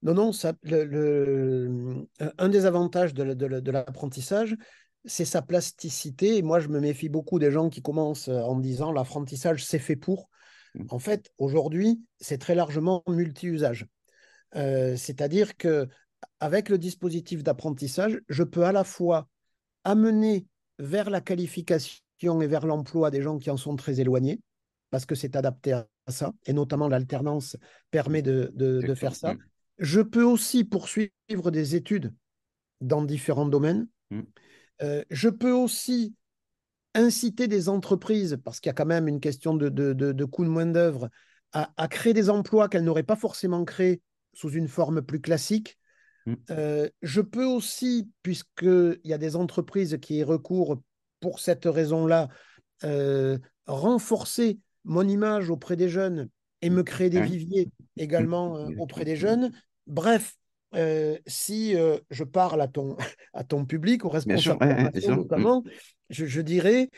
[0.03, 2.07] Non, non, ça, le,
[2.39, 4.57] un des avantages de, l'apprentissage,
[5.05, 6.37] c'est sa plasticité.
[6.37, 9.97] Et moi, je me méfie beaucoup des gens qui commencent en disant l'apprentissage, c'est fait
[9.97, 10.29] pour.
[10.89, 13.87] En fait, aujourd'hui, c'est très largement multi-usage.
[14.57, 15.89] Euh, c'est-à-dire que
[16.39, 19.29] avec le dispositif d'apprentissage, je peux à la fois
[19.85, 20.47] amener
[20.79, 22.03] vers la qualification
[22.43, 24.41] et vers l'emploi des gens qui en sont très éloignés,
[24.91, 27.57] parce que c'est adapté à ça, et notamment l'alternance
[27.91, 29.35] permet de, de, faire ça.
[29.79, 32.13] Je peux aussi poursuivre des études
[32.81, 33.87] dans différents domaines.
[34.11, 34.21] Mm.
[34.83, 36.15] Euh, je peux aussi
[36.95, 40.45] inciter des entreprises, parce qu'il y a quand même une question de, de, de coût
[40.45, 41.09] de main-d'œuvre,
[41.53, 44.01] à, à, créer des emplois qu'elles n'auraient pas forcément créés
[44.33, 45.79] sous une forme plus classique.
[46.27, 46.35] Mm.
[46.51, 50.81] Euh, je peux aussi, puisqu'il y a des entreprises qui y recourent
[51.21, 52.29] pour cette raison-là,
[52.85, 56.29] euh, renforcer mon image auprès des jeunes
[56.63, 59.53] et me créer des viviers également euh, auprès des jeunes.
[59.87, 60.35] Bref,
[60.75, 61.75] euh, si
[62.11, 62.97] je parle à ton,
[63.35, 65.63] à ton public, aux responsables notamment,
[66.11, 66.91] je, je, dirais,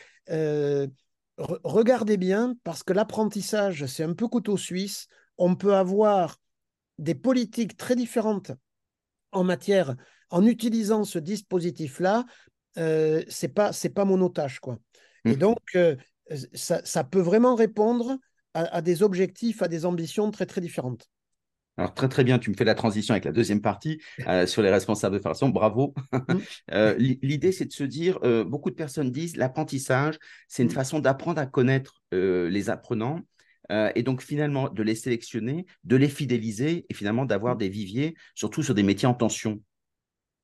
[1.37, 5.07] regardez bien, parce que l'apprentissage, c'est un peu couteau suisse.
[5.37, 6.37] On peut avoir
[6.99, 8.51] des politiques très différentes
[9.31, 9.95] en matière,
[10.29, 12.25] en utilisant ce dispositif-là,
[12.77, 14.77] euh, c'est pas c'est pas mon otage quoi.
[15.25, 15.39] Et mmh.
[15.39, 15.95] donc euh,
[16.53, 18.17] ça, peut vraiment répondre
[18.53, 21.07] à, des objectifs, à des ambitions très très différentes.
[21.77, 24.61] Alors très très bien, tu me fais la transition avec la deuxième partie euh, sur
[24.61, 25.49] les responsables de formation.
[25.49, 25.93] Bravo.
[26.11, 26.93] Mmh.
[26.97, 30.73] L'idée c'est de se dire, beaucoup de personnes disent l'apprentissage, c'est une mmh.
[30.73, 33.21] façon d'apprendre à connaître les apprenants.
[33.71, 38.61] et donc finalement de les sélectionner, de les fidéliser et finalement d'avoir des viviers, surtout
[38.61, 39.59] sur des métiers en tension.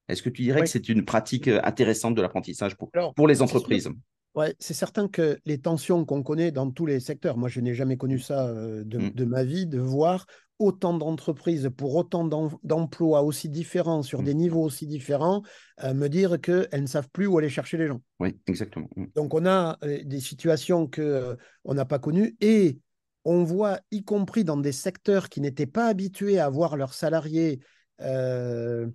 [0.09, 3.41] Est-ce que tu dirais que c'est une pratique euh, intéressante de l'apprentissage pour, pour les
[3.41, 3.89] entreprises?
[4.35, 7.73] Oui, c'est certain que les tensions qu'on connaît dans tous les secteurs, moi je n'ai
[7.73, 8.19] jamais connu mmh.
[8.19, 9.09] ça euh, mmh.
[9.11, 10.25] de, ma vie, de voir
[10.59, 12.25] autant d'entreprises pour autant
[12.63, 14.25] d'emplois aussi différents, sur mmh.
[14.25, 15.41] des niveaux aussi différents,
[15.83, 18.01] euh, me dire qu'elles ne savent plus où aller chercher les gens.
[18.19, 18.89] Oui, exactement.
[19.15, 22.79] Donc on a des situations qu'on on n'a pas connues et
[23.25, 27.59] on voit, y compris dans des secteurs qui n'étaient pas habitués à voir leurs salariés
[28.01, 28.87] euh,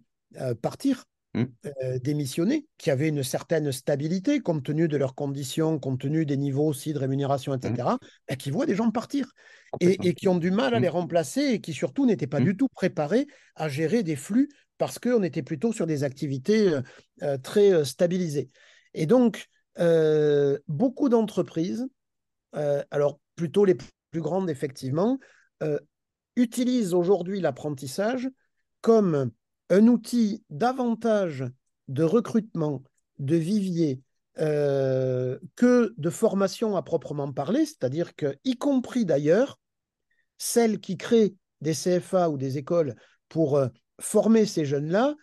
[0.61, 1.44] partir, mmh.
[1.83, 6.37] euh, démissionner, qui avaient une certaine stabilité compte tenu de leurs conditions, compte tenu des
[6.37, 8.07] niveaux aussi de rémunération, etc., mmh.
[8.29, 9.33] et qui voient des gens partir
[9.81, 10.83] et, qui ont du mal à mmh.
[10.83, 14.99] les remplacer et qui surtout n'étaient pas du tout préparés à gérer des flux parce
[14.99, 16.79] qu'on était plutôt sur des activités
[17.23, 18.51] euh, très stabilisées.
[18.94, 19.47] Et donc,
[20.68, 21.87] beaucoup d'entreprises,
[22.53, 23.77] alors plutôt les
[24.12, 25.18] plus grandes effectivement,
[26.37, 28.29] utilisent aujourd'hui l'apprentissage
[28.81, 29.33] comme
[29.74, 31.44] un outil davantage
[31.88, 32.84] de recrutement,
[33.18, 34.00] de vivier,
[34.38, 39.58] euh, que de formation à proprement parler, c'est-à-dire que, y compris d'ailleurs,
[40.38, 42.94] celles qui créent des CFA ou des écoles
[43.28, 43.66] pour euh,
[44.00, 45.14] former ces jeunes-là,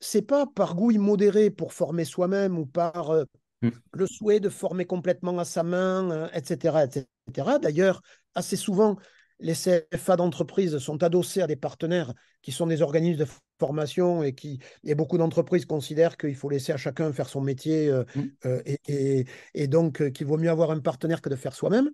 [0.00, 3.24] c'est pas par goût immodéré pour former soi-même ou par euh,
[3.62, 3.70] mmh.
[3.92, 7.58] le souhait de former complètement à sa main, etc., etc.
[7.62, 8.02] D'ailleurs,
[8.34, 8.96] assez souvent,
[9.38, 13.26] les CFA d'entreprise sont adossés à des partenaires qui sont des organismes de
[13.58, 17.88] formation et qui et beaucoup d'entreprises considèrent qu'il faut laisser à chacun faire son métier
[17.88, 18.22] euh, mmh.
[18.46, 21.90] euh, et, donc euh, qu'il vaut mieux avoir un partenaire que de faire soi-même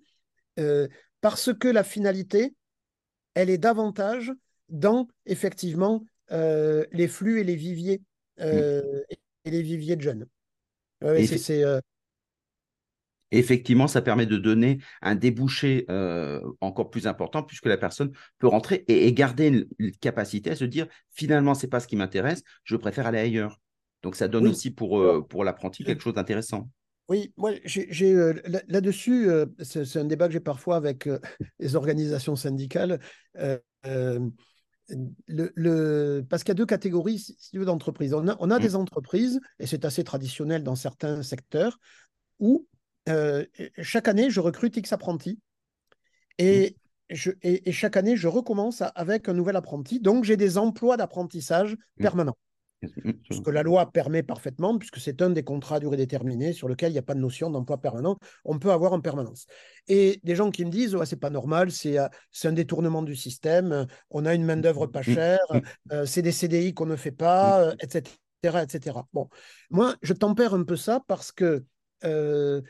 [1.21, 2.53] parce que la finalité
[3.33, 4.31] elle est davantage
[4.69, 8.01] dans effectivement les flux et les viviers
[8.39, 10.27] et les viviers de jeunes.
[11.01, 11.63] c'est
[13.37, 18.47] effectivement, ça permet de donner un débouché euh, encore plus important puisque la personne peut
[18.47, 22.43] rentrer et, garder une, capacité à se dire finalement, ce n'est pas ce qui m'intéresse,
[22.63, 23.59] je préfère aller ailleurs.
[24.01, 26.69] Donc, ça donne aussi pour, euh, pour l'apprenti quelque chose d'intéressant.
[27.09, 28.33] Oui, moi, j'ai euh,
[28.67, 31.07] là-dessus, c'est un débat que j'ai parfois avec
[31.59, 32.99] les organisations syndicales.
[35.27, 38.13] Le, parce qu'il y a deux catégories si d'entreprises.
[38.13, 38.61] On a, on a mmh.
[38.61, 41.79] des entreprises, et c'est assez traditionnel dans certains secteurs,
[42.39, 42.67] où
[43.09, 43.45] euh,
[43.81, 45.39] chaque année, je recrute X apprentis
[46.37, 46.75] et,
[47.09, 47.13] mmh.
[47.15, 49.99] je, et, chaque année, je recommence avec un nouvel apprenti.
[49.99, 52.01] Donc, j'ai des emplois d'apprentissage mmh.
[52.01, 52.37] permanents.
[52.81, 56.53] Mmh, Ce que la loi permet parfaitement, puisque c'est un des contrats à durée déterminée
[56.53, 59.45] sur lequel il n'y a pas de notion d'emploi permanent, on peut avoir en permanence.
[59.87, 63.87] Et des gens qui me disent, ouais, c'est pas normal, c'est un détournement du système,
[64.09, 65.39] on a une main-d'œuvre pas chère,
[65.91, 68.03] euh, c'est des CDI qu'on ne fait pas, etc.,
[68.43, 68.97] etc.
[69.13, 69.29] Bon,
[69.69, 71.63] moi, je tempère un peu ça parce que
[72.03, 72.61] euh,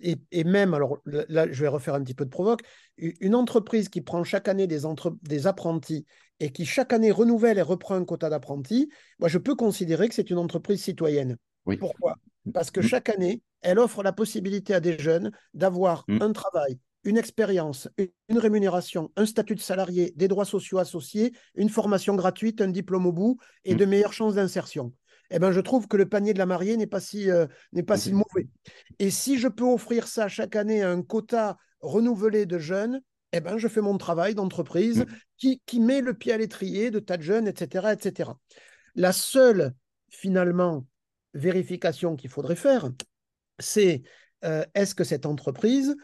[0.00, 2.62] et, même, alors là, je vais refaire un petit peu de provoque,
[2.96, 4.80] une entreprise qui prend chaque année des,
[5.22, 6.06] des apprentis
[6.40, 10.14] et qui chaque année renouvelle et reprend un quota d'apprentis, moi, je peux considérer que
[10.14, 11.36] c'est une entreprise citoyenne.
[11.78, 12.16] Pourquoi?
[12.54, 12.84] Parce que mmh.
[12.84, 16.22] chaque année, elle offre la possibilité à des jeunes d'avoir mmh.
[16.22, 17.88] un travail, une expérience,
[18.28, 23.06] une rémunération, un statut de salarié, des droits sociaux associés, une formation gratuite, un diplôme
[23.06, 23.78] au bout et mmh.
[23.78, 24.92] de meilleures chances d'insertion
[25.30, 27.82] eh ben, je trouve que le panier de la mariée n'est pas, si, euh, n'est
[27.82, 28.48] pas si mauvais.
[28.98, 33.00] Et si je peux offrir ça chaque année à un quota renouvelé de jeunes,
[33.32, 35.06] eh ben, je fais mon travail d'entreprise mm.
[35.36, 38.30] qui, qui met le pied à l'étrier de tas de jeunes, etc., etc.
[38.94, 39.74] La seule,
[40.08, 40.86] finalement,
[41.34, 42.88] vérification qu'il faudrait faire,
[43.58, 44.02] c'est
[44.44, 45.96] euh, est-ce que cette entreprise,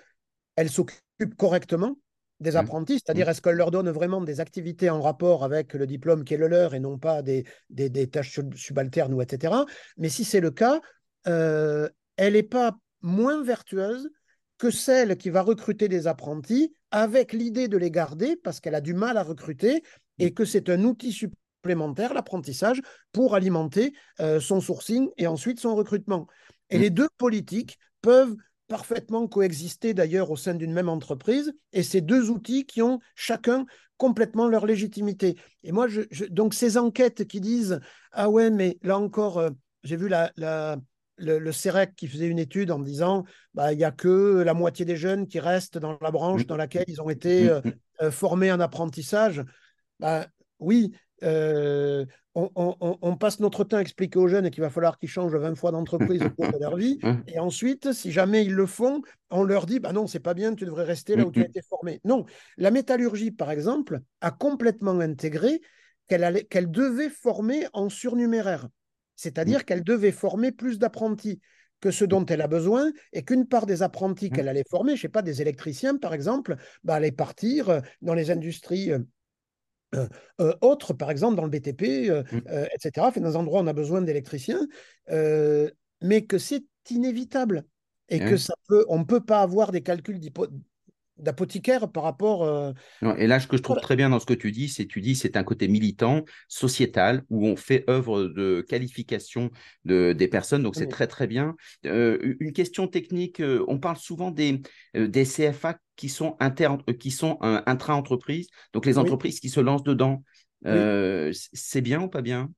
[0.56, 1.00] elle s'occupe
[1.36, 1.96] correctement
[2.42, 2.56] des mmh.
[2.56, 3.30] apprentis, c'est-à-dire mmh.
[3.30, 6.48] est-ce qu'elle leur donne vraiment des activités en rapport avec le diplôme qui est le
[6.48, 9.54] leur et non pas des, des, tâches subalternes ou etc.
[9.96, 10.80] Mais si c'est le cas,
[11.26, 14.10] euh, elle n'est pas moins vertueuse
[14.58, 18.80] que celle qui va recruter des apprentis avec l'idée de les garder parce qu'elle a
[18.80, 19.82] du mal à recruter
[20.18, 20.34] et mmh.
[20.34, 22.80] que c'est un outil supplémentaire, l'apprentissage,
[23.12, 26.26] pour alimenter euh, son sourcing et ensuite son recrutement.
[26.70, 28.34] Et les deux politiques peuvent
[28.72, 33.66] parfaitement coexister d'ailleurs au sein d'une même entreprise, et ces deux outils qui ont chacun
[33.98, 35.36] complètement leur légitimité.
[35.62, 37.80] Et moi, je, donc ces enquêtes qui disent
[38.12, 39.50] ah ouais, mais là encore, euh,
[39.84, 40.78] j'ai vu la, la
[41.18, 44.54] le, le, CEREC qui faisait une étude en disant bah il y a que la
[44.54, 47.60] moitié des jeunes qui restent dans la branche dans laquelle ils ont été euh,
[48.00, 49.44] euh, formés en apprentissage.
[50.00, 50.26] Bah,
[50.60, 52.04] oui, euh,
[52.34, 55.70] on, passe notre temps à expliquer aux jeunes qu'il va falloir qu'ils changent 20 fois
[55.70, 56.98] d'entreprise au cours de leur vie.
[57.28, 60.54] Et ensuite, si jamais ils le font, on leur dit bah non, c'est pas bien,
[60.54, 62.00] tu devrais rester là où tu as été formé.
[62.04, 62.24] Non,
[62.56, 65.60] la métallurgie, par exemple, a complètement intégré
[66.08, 68.68] qu'elle devait former en surnuméraire.
[69.16, 71.40] C'est-à-dire qu'elle devait former plus d'apprentis
[71.80, 74.98] que ce dont elle a besoin et qu'une part des apprentis qu'elle allait former, je
[74.98, 78.92] ne sais pas, des électriciens par exemple, bah, allaient partir euh, dans les industries
[79.94, 80.08] euh,
[80.40, 82.66] euh, autres, par exemple dans le BTP, euh, mmh.
[82.74, 84.66] etc., fait, dans des endroits où on a besoin d'électriciens,
[85.08, 87.64] mais que c'est inévitable
[88.08, 90.18] et que ça peut, on ne peut pas avoir des calculs
[91.22, 92.44] d'apothicaire par rapport.
[92.44, 92.72] Euh,
[93.16, 95.00] et là, ce que je trouve très bien dans ce que tu dis, c'est tu
[95.00, 99.50] dis c'est un côté militant, sociétal, où on fait œuvre de qualification
[99.84, 100.62] de, des personnes.
[100.62, 101.54] Donc c'est très très bien.
[101.86, 104.60] Euh, une question technique, euh, on parle souvent des,
[104.94, 110.22] des CFA qui sont inter, qui sont intra-entreprises, donc les entreprises qui se lancent dedans.
[111.32, 112.50] C'est bien ou pas bien?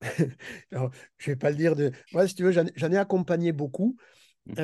[0.72, 1.92] Alors, Je ne vais pas le dire de.
[2.12, 3.96] Moi, si tu veux, j'en ai accompagné beaucoup.
[4.46, 4.54] Mmh.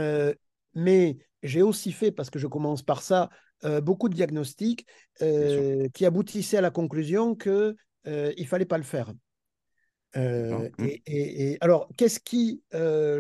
[0.79, 3.31] Mais j'ai aussi fait, parce que je commence par ça,
[3.65, 4.87] euh, beaucoup de diagnostics
[5.21, 7.75] euh, qui aboutissaient à la conclusion qu'il
[8.07, 9.13] euh, ne fallait pas le faire.
[10.15, 10.69] Mmh.
[11.07, 12.63] Et, alors, qu'est-ce qui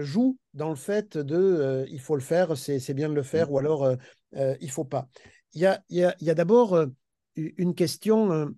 [0.01, 3.53] joue dans le fait de il faut le faire, c'est bien de le faire, mmh.
[3.53, 3.97] ou alors
[4.33, 5.09] il ne faut pas?
[5.53, 6.87] Il y a, a, d'abord
[7.37, 8.53] une question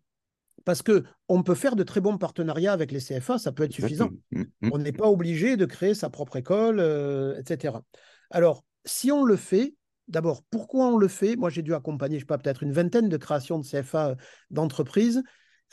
[0.64, 3.72] parce que on peut faire de très bons partenariats avec les CFA, ça peut être
[3.72, 4.10] suffisant.
[4.30, 6.80] Mmh, on n'est pas obligé de créer sa propre école,
[7.38, 7.78] etc.
[8.30, 9.74] Alors, si on le fait,
[10.08, 11.36] d'abord, pourquoi on le fait?
[11.36, 14.16] Moi, j'ai dû accompagner, je sais pas, peut-être une vingtaine de créations de CFA
[14.50, 15.22] d'entreprises.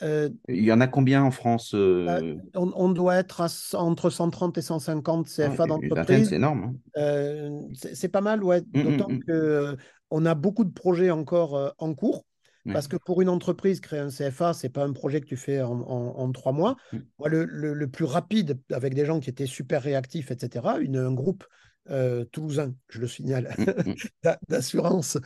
[0.02, 2.36] Euh, Il y en a combien en France euh?
[2.54, 3.44] on, doit être
[3.74, 6.28] entre 130 et 150 CFA d'entreprises.
[6.28, 6.76] C'est énorme.
[6.96, 7.00] Hein.
[7.00, 8.60] Euh, c'est pas mal, ouais.
[8.60, 9.24] Mmh, mmh, D'autant mmh.
[9.24, 9.76] que
[10.10, 12.24] on a beaucoup de projets encore en cours.
[12.72, 15.36] Parce que pour une entreprise, créer un CFA, ce n'est pas un projet que tu
[15.36, 16.76] fais en, trois mois.
[17.18, 21.44] Moi, le, plus rapide, avec des gens qui étaient super réactifs, etc., une, un groupe
[21.90, 23.94] euh, toulousain, je le signale, mm, mm.
[24.48, 25.18] d'assurance,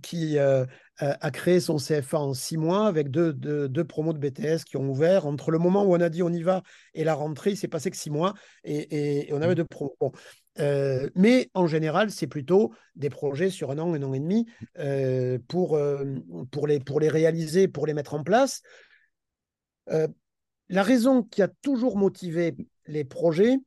[0.00, 4.76] qui a créé son CFA en six mois avec deux, deux, promos de BTS qui
[4.76, 5.26] ont ouvert.
[5.26, 6.62] Entre le moment où on a dit on y va
[6.94, 9.56] et la rentrée, il s'est passé que six mois et, on avait mmh.
[9.56, 10.12] deux promos.
[11.16, 14.46] mais en général, c'est plutôt des projets sur un an, un an et demi
[15.48, 15.80] pour,
[16.52, 18.62] pour, les, pour les réaliser, pour les mettre en place.
[19.88, 22.54] la raison qui a toujours motivé
[22.86, 23.58] les projets,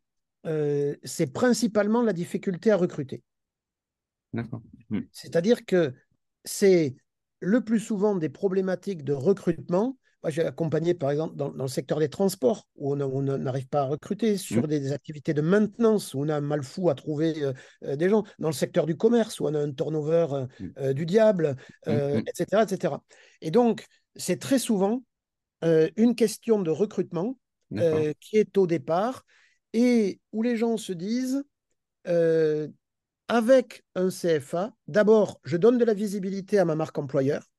[0.43, 3.23] c'est principalement la difficulté à recruter.
[4.33, 4.99] Mmh.
[5.11, 5.93] C'est-à-dire que
[6.43, 6.95] c'est
[7.39, 9.97] le plus souvent des problématiques de recrutement.
[10.23, 13.85] Moi, j'ai accompagné, par exemple, dans, le secteur des transports, où on n'arrive pas à
[13.85, 14.67] recruter, sur mmh.
[14.67, 18.07] des, activités de maintenance, où on a un mal fou à trouver euh, euh, des
[18.07, 20.93] gens, dans le secteur du commerce, où on a un turnover euh, mmh.
[20.93, 22.95] du diable, etc., etc.
[23.41, 23.85] Et donc,
[24.15, 25.03] c'est très souvent
[25.95, 27.37] une question de recrutement
[27.71, 29.23] qui est au départ
[29.73, 31.43] et où les gens se disent
[33.27, 37.49] avec un CFA, d'abord, je donne de la visibilité à ma marque employeur.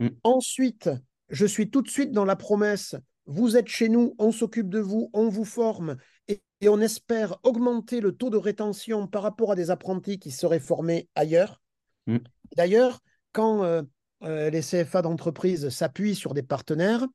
[0.00, 0.08] Mm.
[0.24, 0.90] Ensuite,
[1.28, 2.96] je suis tout de suite dans la promesse,
[3.26, 5.96] vous êtes chez nous, on s'occupe de vous, on vous forme
[6.28, 10.60] et, on espère augmenter le taux de rétention par rapport à des apprentis qui seraient
[10.60, 11.62] formés ailleurs.
[12.06, 12.18] Mm.
[12.56, 13.00] D'ailleurs,
[13.32, 13.82] quand euh,
[14.24, 17.06] euh, les CFA d'entreprise s'appuient sur des partenaires,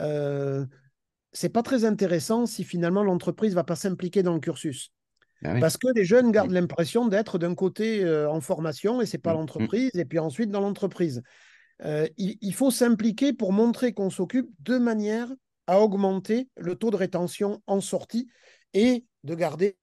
[0.00, 0.66] euh,
[1.34, 4.92] c'est pas très intéressant si finalement l'entreprise ne va pas s'impliquer dans le cursus.
[5.44, 9.18] Ah Parce que les jeunes gardent l'impression d'être d'un côté euh, en formation et c'est
[9.18, 9.38] pas mmh, mmh.
[9.38, 11.22] l'entreprise, et puis ensuite dans l'entreprise.
[11.84, 15.28] Euh, il, faut s'impliquer pour montrer qu'on s'occupe de manière
[15.66, 18.28] à augmenter le taux de rétention en sortie
[18.74, 19.76] et de garder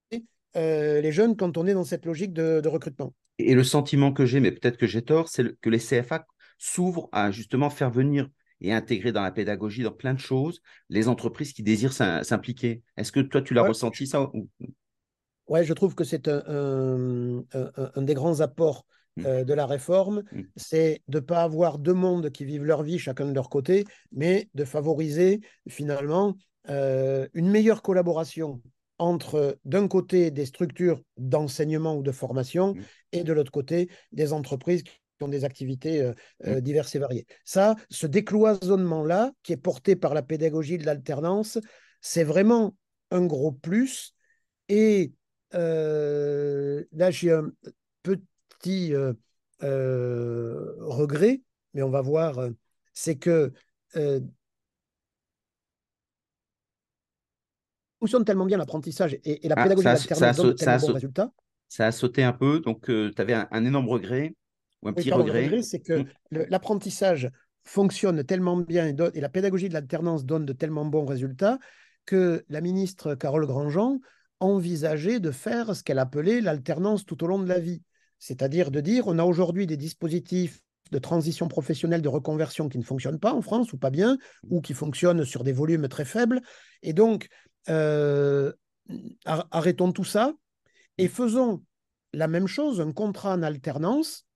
[0.56, 3.14] euh, les jeunes quand on est dans cette logique de, recrutement.
[3.38, 6.26] Et le sentiment que j'ai, mais peut-être que j'ai tort, c'est que les CFA
[6.58, 8.28] s'ouvrent à justement faire venir
[8.62, 12.82] et intégrer dans la pédagogie, dans plein de choses, les entreprises qui désirent s'impliquer.
[12.96, 14.30] Est-ce que toi, tu l'as ressenti ça
[15.48, 17.44] Ouais, je trouve que c'est un,
[17.96, 18.86] des grands apports
[19.16, 19.26] mmh.
[19.26, 20.40] euh, de la réforme, mmh.
[20.56, 23.84] c'est de ne pas avoir deux mondes qui vivent leur vie chacun de leur côté,
[24.12, 26.36] mais de favoriser finalement
[26.70, 28.62] euh, une meilleure collaboration
[28.98, 32.80] entre d'un côté des structures d'enseignement ou de formation mmh.
[33.12, 34.84] et de l'autre côté des entreprises
[35.22, 36.12] qui ont des activités
[36.46, 37.26] euh, diverses et variées.
[37.44, 41.58] Ça, ce décloisonnement-là, qui est porté par la pédagogie de l'alternance,
[42.00, 42.76] c'est vraiment
[43.12, 44.14] un gros plus.
[44.68, 45.12] Et
[45.54, 47.50] euh, là, j'ai un
[48.02, 49.12] petit euh,
[49.62, 51.42] euh, regret,
[51.74, 52.38] mais on va voir,
[52.92, 53.52] c'est que
[58.00, 61.32] fonctionne tellement bien l'apprentissage et, la ah, pédagogie d'alternance donne tellement bons résultats?
[61.68, 64.34] Ça a sauté un peu, donc tu avais un, énorme regret
[64.82, 65.62] ou un petit regret.
[65.62, 66.06] c'est que mmh.
[66.48, 67.30] l'apprentissage
[67.64, 71.58] fonctionne tellement bien et, et la pédagogie de l'alternance donne de tellement bons résultats
[72.04, 74.00] que la ministre Carole Grandjean
[74.40, 77.82] envisager de faire ce qu'elle appelait l'alternance tout au long de la vie.
[78.18, 80.60] C'est-à-dire de dire, on a aujourd'hui des dispositifs
[80.90, 84.18] de transition professionnelle, de reconversion qui ne fonctionnent pas en France ou pas bien,
[84.50, 86.40] ou qui fonctionnent sur des volumes très faibles.
[86.82, 87.28] Et donc,
[87.68, 88.52] euh,
[89.24, 90.34] arrêtons tout ça
[90.98, 91.62] et faisons
[92.12, 94.26] la même chose, un contrat en alternance,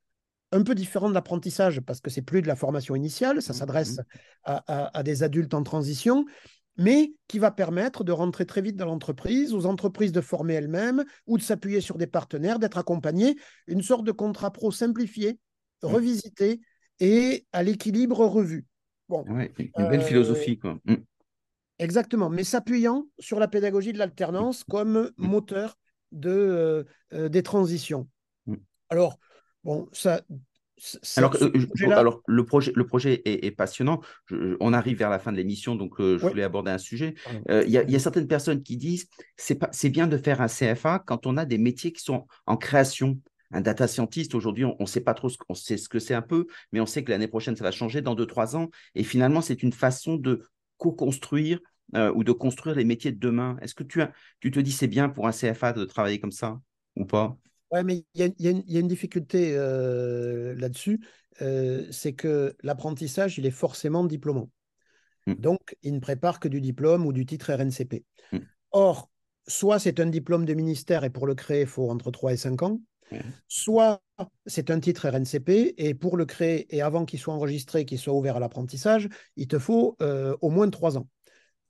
[0.53, 3.57] un peu différent de l'apprentissage, parce que c'est plus de la formation initiale, ça mmh,
[3.57, 4.03] s'adresse mmh.
[4.67, 6.25] à, des adultes en transition,
[6.77, 11.05] mais qui va permettre de rentrer très vite dans l'entreprise, aux entreprises de former elles-mêmes
[11.27, 13.37] ou de s'appuyer sur des partenaires, d'être accompagnées,
[13.67, 15.39] une sorte de contrat pro simplifié,
[15.83, 15.87] mmh.
[15.87, 16.61] revisité
[17.01, 18.67] et à l'équilibre revu.
[19.09, 20.59] Bon, une belle euh, philosophie.
[20.59, 20.79] Quoi.
[20.85, 20.97] Mmh.
[21.79, 25.77] Exactement, mais s'appuyant sur la pédagogie de l'alternance comme moteur
[26.13, 28.09] de, euh, euh, des transitions.
[28.89, 29.19] Alors,
[29.67, 30.23] bon, ça,
[31.17, 34.01] alors, euh, alors, le projet, le projet est, passionnant.
[34.61, 37.15] on arrive vers la fin de l'émission, donc euh, je voulais aborder un sujet.
[37.49, 40.99] Euh, il y, a certaines personnes qui disent c'est c'est bien de faire un CFA
[40.99, 43.19] quand on a des métiers qui sont en création.
[43.53, 46.15] Un data scientist, aujourd'hui, on ne sait pas trop ce, on sait ce que c'est
[46.15, 48.71] un peu, mais on sait que l'année prochaine, ça va changer dans deux, trois ans.
[48.97, 50.43] Et finalement, c'est une façon de
[50.79, 51.61] co-construire
[51.95, 53.57] ou de construire les métiers de demain.
[53.63, 56.33] Est-ce que tu, as, tu te dis c'est bien pour un CFA de travailler comme
[56.33, 56.61] ça
[56.97, 57.39] ou pas?
[57.73, 61.01] Oui, mais il y, a une difficulté euh, là-dessus,
[61.43, 64.51] euh, c'est que l'apprentissage, il est forcément diplômant.
[65.27, 65.35] Mmh.
[65.35, 68.05] Donc, il ne prépare que du diplôme ou du titre RNCP.
[68.33, 68.39] Mmh.
[68.71, 69.11] Or,
[69.49, 72.37] soit c'est un diplôme de ministère et pour le créer, il faut entre 3 et
[72.37, 73.17] 5 ans, mmh.
[73.49, 74.01] soit
[74.47, 78.15] c'est un titre RNCP et pour le créer et avant qu'il soit enregistré, qu'il soit
[78.15, 81.09] ouvert à l'apprentissage, il te faut euh, au moins 3 ans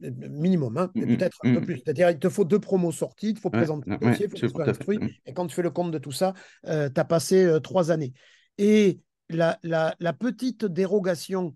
[0.00, 1.76] minimum, hein, mais peut-être un peu plus.
[1.76, 4.68] C'est-à-dire, il te faut deux promos sorties, il faut présenter le dossier, il faut que
[4.68, 4.98] instruit.
[5.24, 6.34] Et quand tu fais le compte de tout ça,
[6.66, 8.12] euh, tu as passé euh, trois années.
[8.58, 11.54] Et la, la, la petite dérogation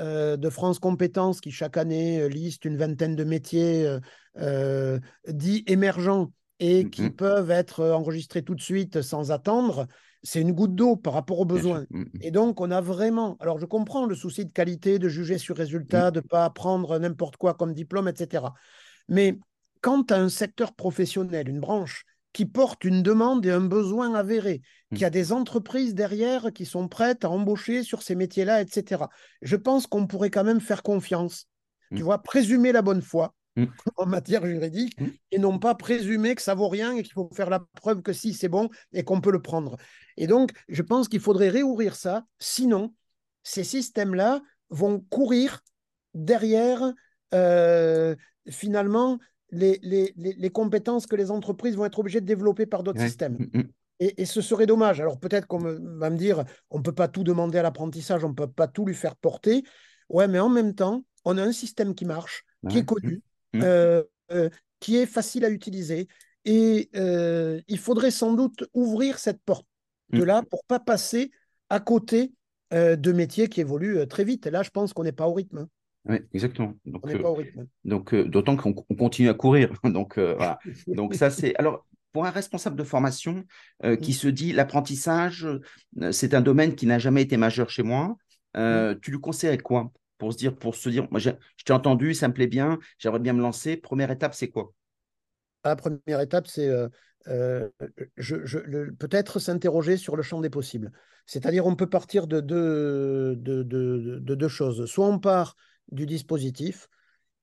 [0.00, 3.98] euh, de France Compétences, qui chaque année liste une vingtaine de métiers
[5.28, 9.86] dits émergents et qui peuvent être enregistrés tout de suite sans attendre,
[10.22, 11.84] c'est une goutte d'eau par rapport aux besoins.
[11.90, 12.10] Mm, mm.
[12.20, 13.36] Et donc, on a vraiment.
[13.40, 16.98] Alors, je comprends le souci de qualité, de juger sur résultat, de ne pas prendre
[16.98, 18.46] n'importe quoi comme diplôme, etc.
[19.08, 19.38] Mais
[19.80, 24.14] quand tu as un secteur professionnel, une branche qui porte une demande et un besoin
[24.14, 24.62] avéré,
[24.94, 29.04] qui a des entreprises derrière qui sont prêtes à embaucher sur ces métiers-là, etc.,
[29.42, 31.46] je pense qu'on pourrait quand même faire confiance.
[31.94, 33.64] Tu vois, présumer la bonne foi Mm.
[33.96, 35.06] en matière juridique Mm.
[35.32, 38.12] et non pas présumer que ça vaut rien et qu'il faut faire la preuve que
[38.12, 39.76] si c'est bon et qu'on peut le prendre.
[40.16, 42.24] Et donc, je pense qu'il faudrait réouvrir ça.
[42.38, 42.94] Sinon,
[43.42, 44.40] ces systèmes-là
[44.70, 45.60] vont courir
[46.14, 46.92] derrière,
[47.34, 48.14] euh,
[48.48, 49.18] finalement,
[49.50, 53.00] les, les, les, les compétences que les entreprises vont être obligées de développer par d'autres
[53.00, 53.06] Ouais.
[53.08, 53.36] systèmes.
[53.52, 53.62] Mm.
[54.00, 55.00] Et, et ce serait dommage.
[55.00, 58.30] Alors peut-être qu'on va me dire, on ne peut pas tout demander à l'apprentissage, on
[58.30, 59.62] ne peut pas tout lui faire porter.
[60.08, 62.80] Ouais, mais en même temps, on a un système qui marche, qui Ouais.
[62.80, 63.22] est connu,
[63.52, 63.62] Mm.
[63.62, 64.50] euh, euh,
[64.80, 66.08] qui est facile à utiliser.
[66.44, 71.30] Et euh, il faudrait sans doute ouvrir cette porte-là pour pas passer
[71.68, 72.32] à côté
[72.72, 74.46] de métiers qui évoluent très vite.
[74.46, 75.58] Et là, je pense qu'on n'est pas au rythme.
[75.58, 75.68] hein.
[76.06, 76.74] Ouais, exactement.
[76.86, 77.66] Donc, On n'est pas au rythme.
[77.84, 79.70] Donc, d'autant qu'on on continue à courir.
[79.84, 80.58] Donc, voilà.
[80.86, 81.54] Donc, ça, c'est.
[81.56, 83.44] Alors, pour un responsable de formation
[83.84, 85.48] euh, qui se dit l'apprentissage,
[86.00, 88.16] euh, c'est un domaine qui n'a jamais été majeur chez moi,
[88.56, 89.90] euh, tu lui conseillerais quoi?
[90.22, 91.30] Pour se dire, pour se dire, moi, je
[91.64, 93.76] t'ai entendu, ça me plaît bien, j'aimerais bien me lancer.
[93.76, 94.72] Première étape, c'est quoi?
[95.64, 96.88] La première étape, c'est euh,
[97.28, 97.68] euh,
[98.16, 100.92] je- je- le- peut-être s'interroger sur le champ des possibles.
[101.26, 104.86] C'est-à-dire, on peut partir de deux, de, de- de deux choses.
[104.86, 105.56] Soit on part
[105.90, 106.88] du dispositif,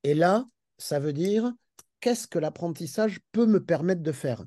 [0.03, 0.45] et là,
[0.77, 1.51] ça veut dire
[2.01, 4.43] qu'est-ce que l'apprentissage peut me permettre de faire?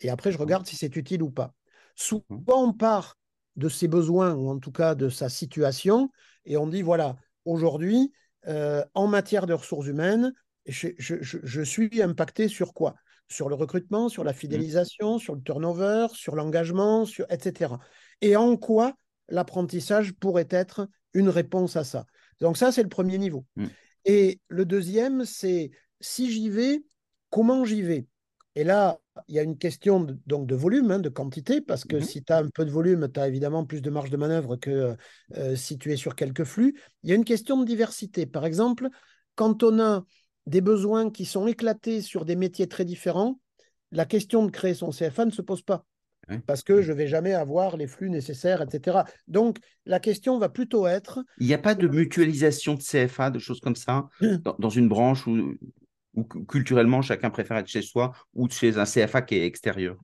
[0.00, 1.54] Et après, je regarde si c'est utile ou pas.
[1.94, 3.18] Soit on part
[3.56, 6.10] de ses besoins, ou en tout cas de sa situation,
[6.44, 7.16] et on dit, voilà,
[7.46, 8.12] aujourd'hui,
[8.46, 10.32] euh, en matière de ressources humaines,
[10.66, 12.94] je, je- je- je suis impacté sur quoi?
[13.28, 17.78] Sur le recrutement, sur la fidélisation, sur le turnover, sur l'engagement, sur, etc.
[18.20, 18.94] Et en quoi
[19.28, 22.06] l'apprentissage pourrait être une réponse à ça?
[22.40, 23.44] Donc ça, c'est le premier niveau.
[23.56, 23.66] Mm.
[24.04, 25.70] Et le deuxième, c'est
[26.00, 26.84] si j'y vais,
[27.30, 28.06] comment j'y vais?
[28.54, 31.84] Et là, il y a une question de, donc de volume, hein, de quantité, parce
[31.84, 32.02] que Mhm.
[32.02, 34.56] si tu as un peu de volume, tu as évidemment plus de marge de manœuvre
[34.56, 34.96] que
[35.36, 36.74] euh, si tu es sur quelques flux.
[37.02, 38.26] Il y a une question de diversité.
[38.26, 38.88] Par exemple,
[39.34, 40.04] quand on a
[40.46, 43.40] des besoins qui sont éclatés sur des métiers très différents,
[43.92, 45.84] la question de créer son CFA ne se pose pas.
[46.48, 49.04] Parce que je ne vais jamais avoir les flux nécessaires, etc.
[49.28, 53.38] Donc, la question va plutôt être Il n'y a pas de mutualisation de CFA, de
[53.38, 55.54] choses comme ça, dans, dans une branche où,
[56.16, 59.96] où cu- culturellement chacun préfère être chez soi ou chez un CFA qui est extérieur?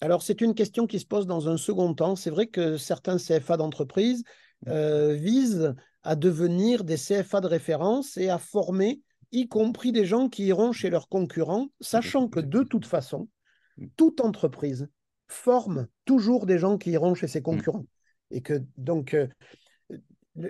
[0.00, 2.14] Alors, c'est une question qui se pose dans un second temps.
[2.14, 4.22] C'est vrai que certains CFA d'entreprise
[4.68, 9.00] euh, visent à devenir des CFA de référence et à former,
[9.32, 13.28] y compris des gens qui iront chez leurs concurrents, sachant que de toute façon,
[13.96, 14.88] toute entreprise
[15.26, 17.86] forme toujours des gens qui iront chez ses concurrents.
[18.30, 19.26] Et que donc, euh,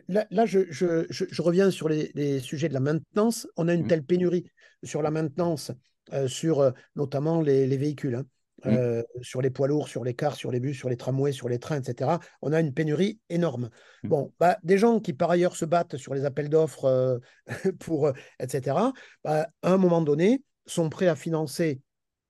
[0.08, 3.46] là, là, je, je- je- je reviens sur les, les sujets de la maintenance.
[3.56, 3.88] On a une Mm.
[3.88, 4.44] telle pénurie
[4.82, 5.70] sur la maintenance,
[6.12, 8.24] euh, sur euh, notamment les, les véhicules, hein,
[8.64, 8.68] Mm.
[8.70, 11.48] euh, sur les poids lourds, sur les cars, sur les bus, sur les tramways, sur
[11.48, 12.18] les trains, etc.
[12.42, 13.70] On a une pénurie énorme.
[14.02, 14.08] Mm.
[14.08, 17.20] Bon, bah, des gens qui par ailleurs se battent sur les appels d'offres,
[17.80, 18.76] pour, etc.,
[19.24, 21.80] bah, à un moment donné, sont prêts à financer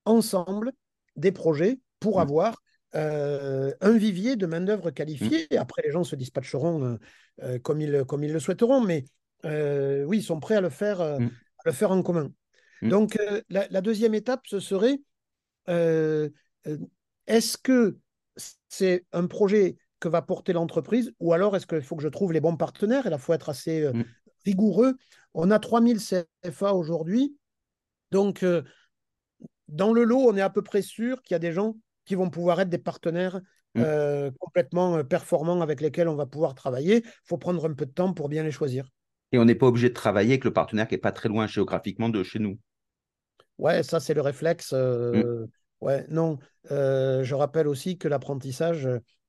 [0.04, 0.72] ensemble
[1.16, 2.62] des projets pour avoir
[2.94, 5.46] euh, un vivier de main-d'œuvre qualifiée.
[5.50, 6.96] Et après, les gens se dispatcheront euh,
[7.42, 9.04] euh, comme, ils, comme ils le souhaiteront, mais
[9.44, 11.26] euh, oui, ils sont prêts à le faire, euh, Mm.
[11.26, 12.32] à le faire en commun.
[12.82, 12.88] Mm.
[12.88, 13.18] Donc,
[13.50, 15.00] la, la deuxième étape, ce serait
[17.26, 17.98] est-ce que
[18.68, 22.32] c'est un projet que va porter l'entreprise ou alors est-ce qu'il faut que je trouve
[22.32, 23.06] les bons partenaires?
[23.06, 23.86] Et là, il faut être assez
[24.46, 24.96] rigoureux.
[25.34, 27.36] On a 3000 CFA aujourd'hui.
[28.12, 28.46] Donc,
[29.68, 31.76] dans le lot, on est à peu près sûr qu'il y a des gens
[32.08, 33.40] qui vont pouvoir être des partenaires
[33.74, 33.82] Mm.
[33.82, 37.02] euh, complètement euh, performants avec lesquels on va pouvoir travailler.
[37.04, 38.88] Il faut prendre un peu de temps pour bien les choisir.
[39.30, 41.46] Et on n'est pas obligé de travailler avec le partenaire qui n'est pas très loin
[41.46, 42.58] géographiquement de chez nous.
[43.58, 44.72] Ouais, ça, c'est le réflexe.
[44.72, 45.46] euh,
[45.80, 46.38] Ouais, non.
[46.70, 48.88] Euh, je rappelle aussi que l'apprentissage,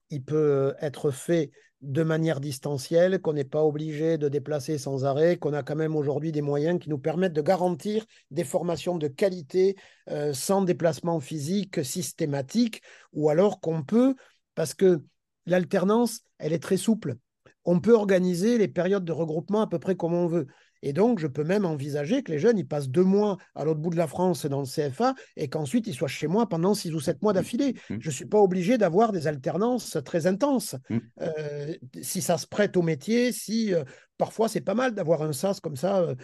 [0.09, 1.51] il peut être fait
[1.81, 5.95] de manière distancielle, qu'on n'est pas obligé de déplacer sans arrêt, qu'on a quand même
[5.95, 9.77] aujourd'hui des moyens qui nous permettent de garantir des formations de qualité
[10.09, 12.81] euh, sans déplacement physique systématique,
[13.13, 14.15] ou alors qu'on peut,
[14.55, 15.01] parce que
[15.45, 17.15] l'alternance, elle est très souple.
[17.63, 20.47] On peut organiser les périodes de regroupement à peu près comme on veut.
[20.81, 23.79] Et donc, je peux même envisager que les jeunes, ils passent deux mois à l'autre
[23.79, 26.93] bout de la France dans le CFA et qu'ensuite, ils soient chez moi pendant six
[26.93, 27.75] ou sept mois d'affilée.
[27.89, 27.97] Mm.
[27.99, 30.75] Je ne suis pas obligé d'avoir des alternances très intenses.
[30.89, 30.97] Mm.
[31.21, 33.83] Euh, si ça se prête au métier, si euh,
[34.17, 36.15] parfois, c'est pas mal d'avoir un SAS comme ça euh,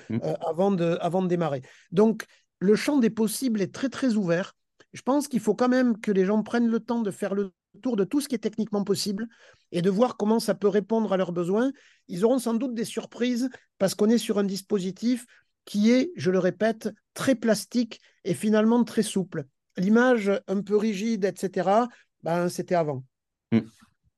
[0.47, 1.61] avant, de, avant de démarrer.
[1.91, 2.25] Donc,
[2.59, 4.53] le champ des possibles est très, très ouvert.
[4.93, 7.51] Je pense qu'il faut quand même que les gens prennent le temps de faire le
[7.81, 9.27] tour de tout ce qui est techniquement possible
[9.71, 11.71] et de voir comment ça peut répondre à leurs besoins.
[12.07, 15.25] Ils auront sans doute des surprises parce qu'on est sur un dispositif
[15.65, 19.45] qui est, je le répète, très plastique et finalement très souple.
[19.77, 21.87] L'image un peu rigide, etc.,
[22.23, 23.03] ben, c'était avant.
[23.51, 23.59] Mmh.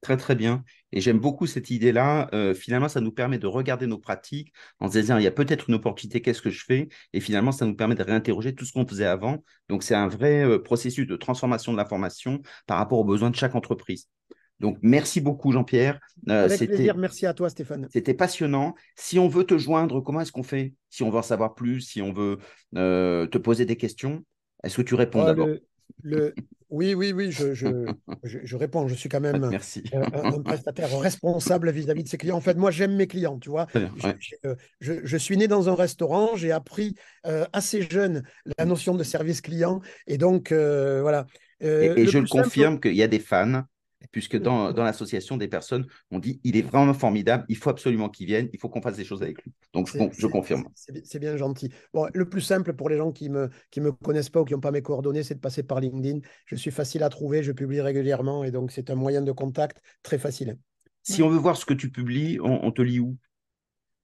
[0.01, 0.63] Très, très bien.
[0.91, 2.29] Et j'aime beaucoup cette idée-là.
[2.33, 5.31] Euh, finalement, ça nous permet de regarder nos pratiques en se disant, il y a
[5.31, 6.89] peut-être une opportunité, qu'est-ce que je fais?
[7.13, 9.43] Et finalement, ça nous permet de réinterroger tout ce qu'on faisait avant.
[9.69, 13.35] Donc, c'est un vrai euh, processus de transformation de l'information par rapport aux besoins de
[13.35, 14.07] chaque entreprise.
[14.59, 15.99] Donc, merci beaucoup, Jean-Pierre.
[16.29, 16.97] Euh, Avec plaisir.
[16.97, 17.87] Merci à toi, Stéphane.
[17.91, 18.73] C'était passionnant.
[18.95, 20.73] Si on veut te joindre, comment est-ce qu'on fait?
[20.89, 22.39] Si on veut en savoir plus, si on veut
[22.73, 24.23] te poser des questions,
[24.63, 25.49] est-ce que tu réponds oh, d'abord?
[26.01, 26.33] le,
[26.69, 28.87] oui, oui, oui, je, je, réponds.
[28.87, 29.57] Je suis quand même euh,
[29.93, 32.37] Un, prestataire responsable vis-à-vis de ses clients.
[32.37, 33.67] En fait, moi, j'aime mes clients, tu vois.
[33.75, 36.95] Euh, je, suis né dans un restaurant, j'ai appris
[37.25, 38.23] euh, assez jeune
[38.57, 39.81] la notion de service client.
[40.07, 41.25] Et donc, voilà.
[41.61, 43.63] et, je le confirme qu'il y a des fans
[44.11, 48.09] puisque dans, dans l'association, des personnes ont dit il est vraiment formidable, il faut absolument
[48.09, 49.51] qu'il vienne, il faut qu'on fasse des choses avec lui.
[49.73, 50.65] Donc, je, je confirme.
[50.75, 51.69] C'est bien gentil.
[51.93, 54.45] Bon, le plus simple pour les gens qui ne me, qui me connaissent pas ou
[54.45, 56.19] qui n'ont pas mes coordonnées, c'est de passer par LinkedIn.
[56.45, 59.81] Je suis facile à trouver, je publie régulièrement et donc c'est un moyen de contact
[60.03, 60.57] très facile.
[61.03, 63.17] Si on veut voir ce que tu publies, on te lit où?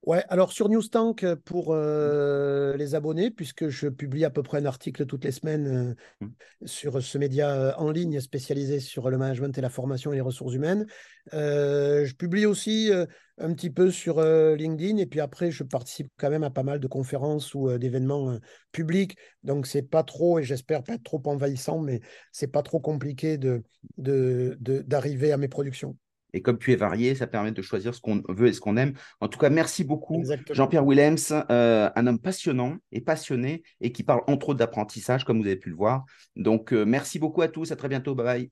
[0.06, 4.58] Ouais, alors sur Newstank euh, pour euh, les abonnés, puisque je publie à peu près
[4.58, 6.66] un article toutes les semaines euh, mmh.
[6.66, 10.52] sur ce média en ligne spécialisé sur le management et la formation et les ressources
[10.52, 10.86] humaines.
[11.32, 12.90] je publie aussi
[13.38, 16.80] un petit peu sur LinkedIn et puis après je participe quand même à pas mal
[16.80, 18.38] de conférences ou d'événements
[18.72, 19.16] publics.
[19.42, 22.00] Donc c'est pas trop, et j'espère pas être trop envahissant, mais
[22.30, 23.62] c'est pas trop compliqué de,
[23.96, 25.96] d'arriver à mes productions.
[26.34, 28.76] Et comme tu es varié, ça permet de choisir ce qu'on veut et ce qu'on
[28.76, 28.92] aime.
[29.20, 31.16] En tout cas, merci beaucoup, Jean-Pierre Willems,
[31.50, 35.56] euh, un homme passionnant et passionné et qui parle entre autres d'apprentissage, comme vous avez
[35.56, 36.04] pu le voir.
[36.34, 37.70] Donc, euh, merci beaucoup à tous.
[37.70, 38.14] À très bientôt.
[38.16, 38.50] Bye bye.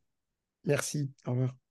[0.65, 1.11] Merci.
[1.27, 1.62] Au revoir.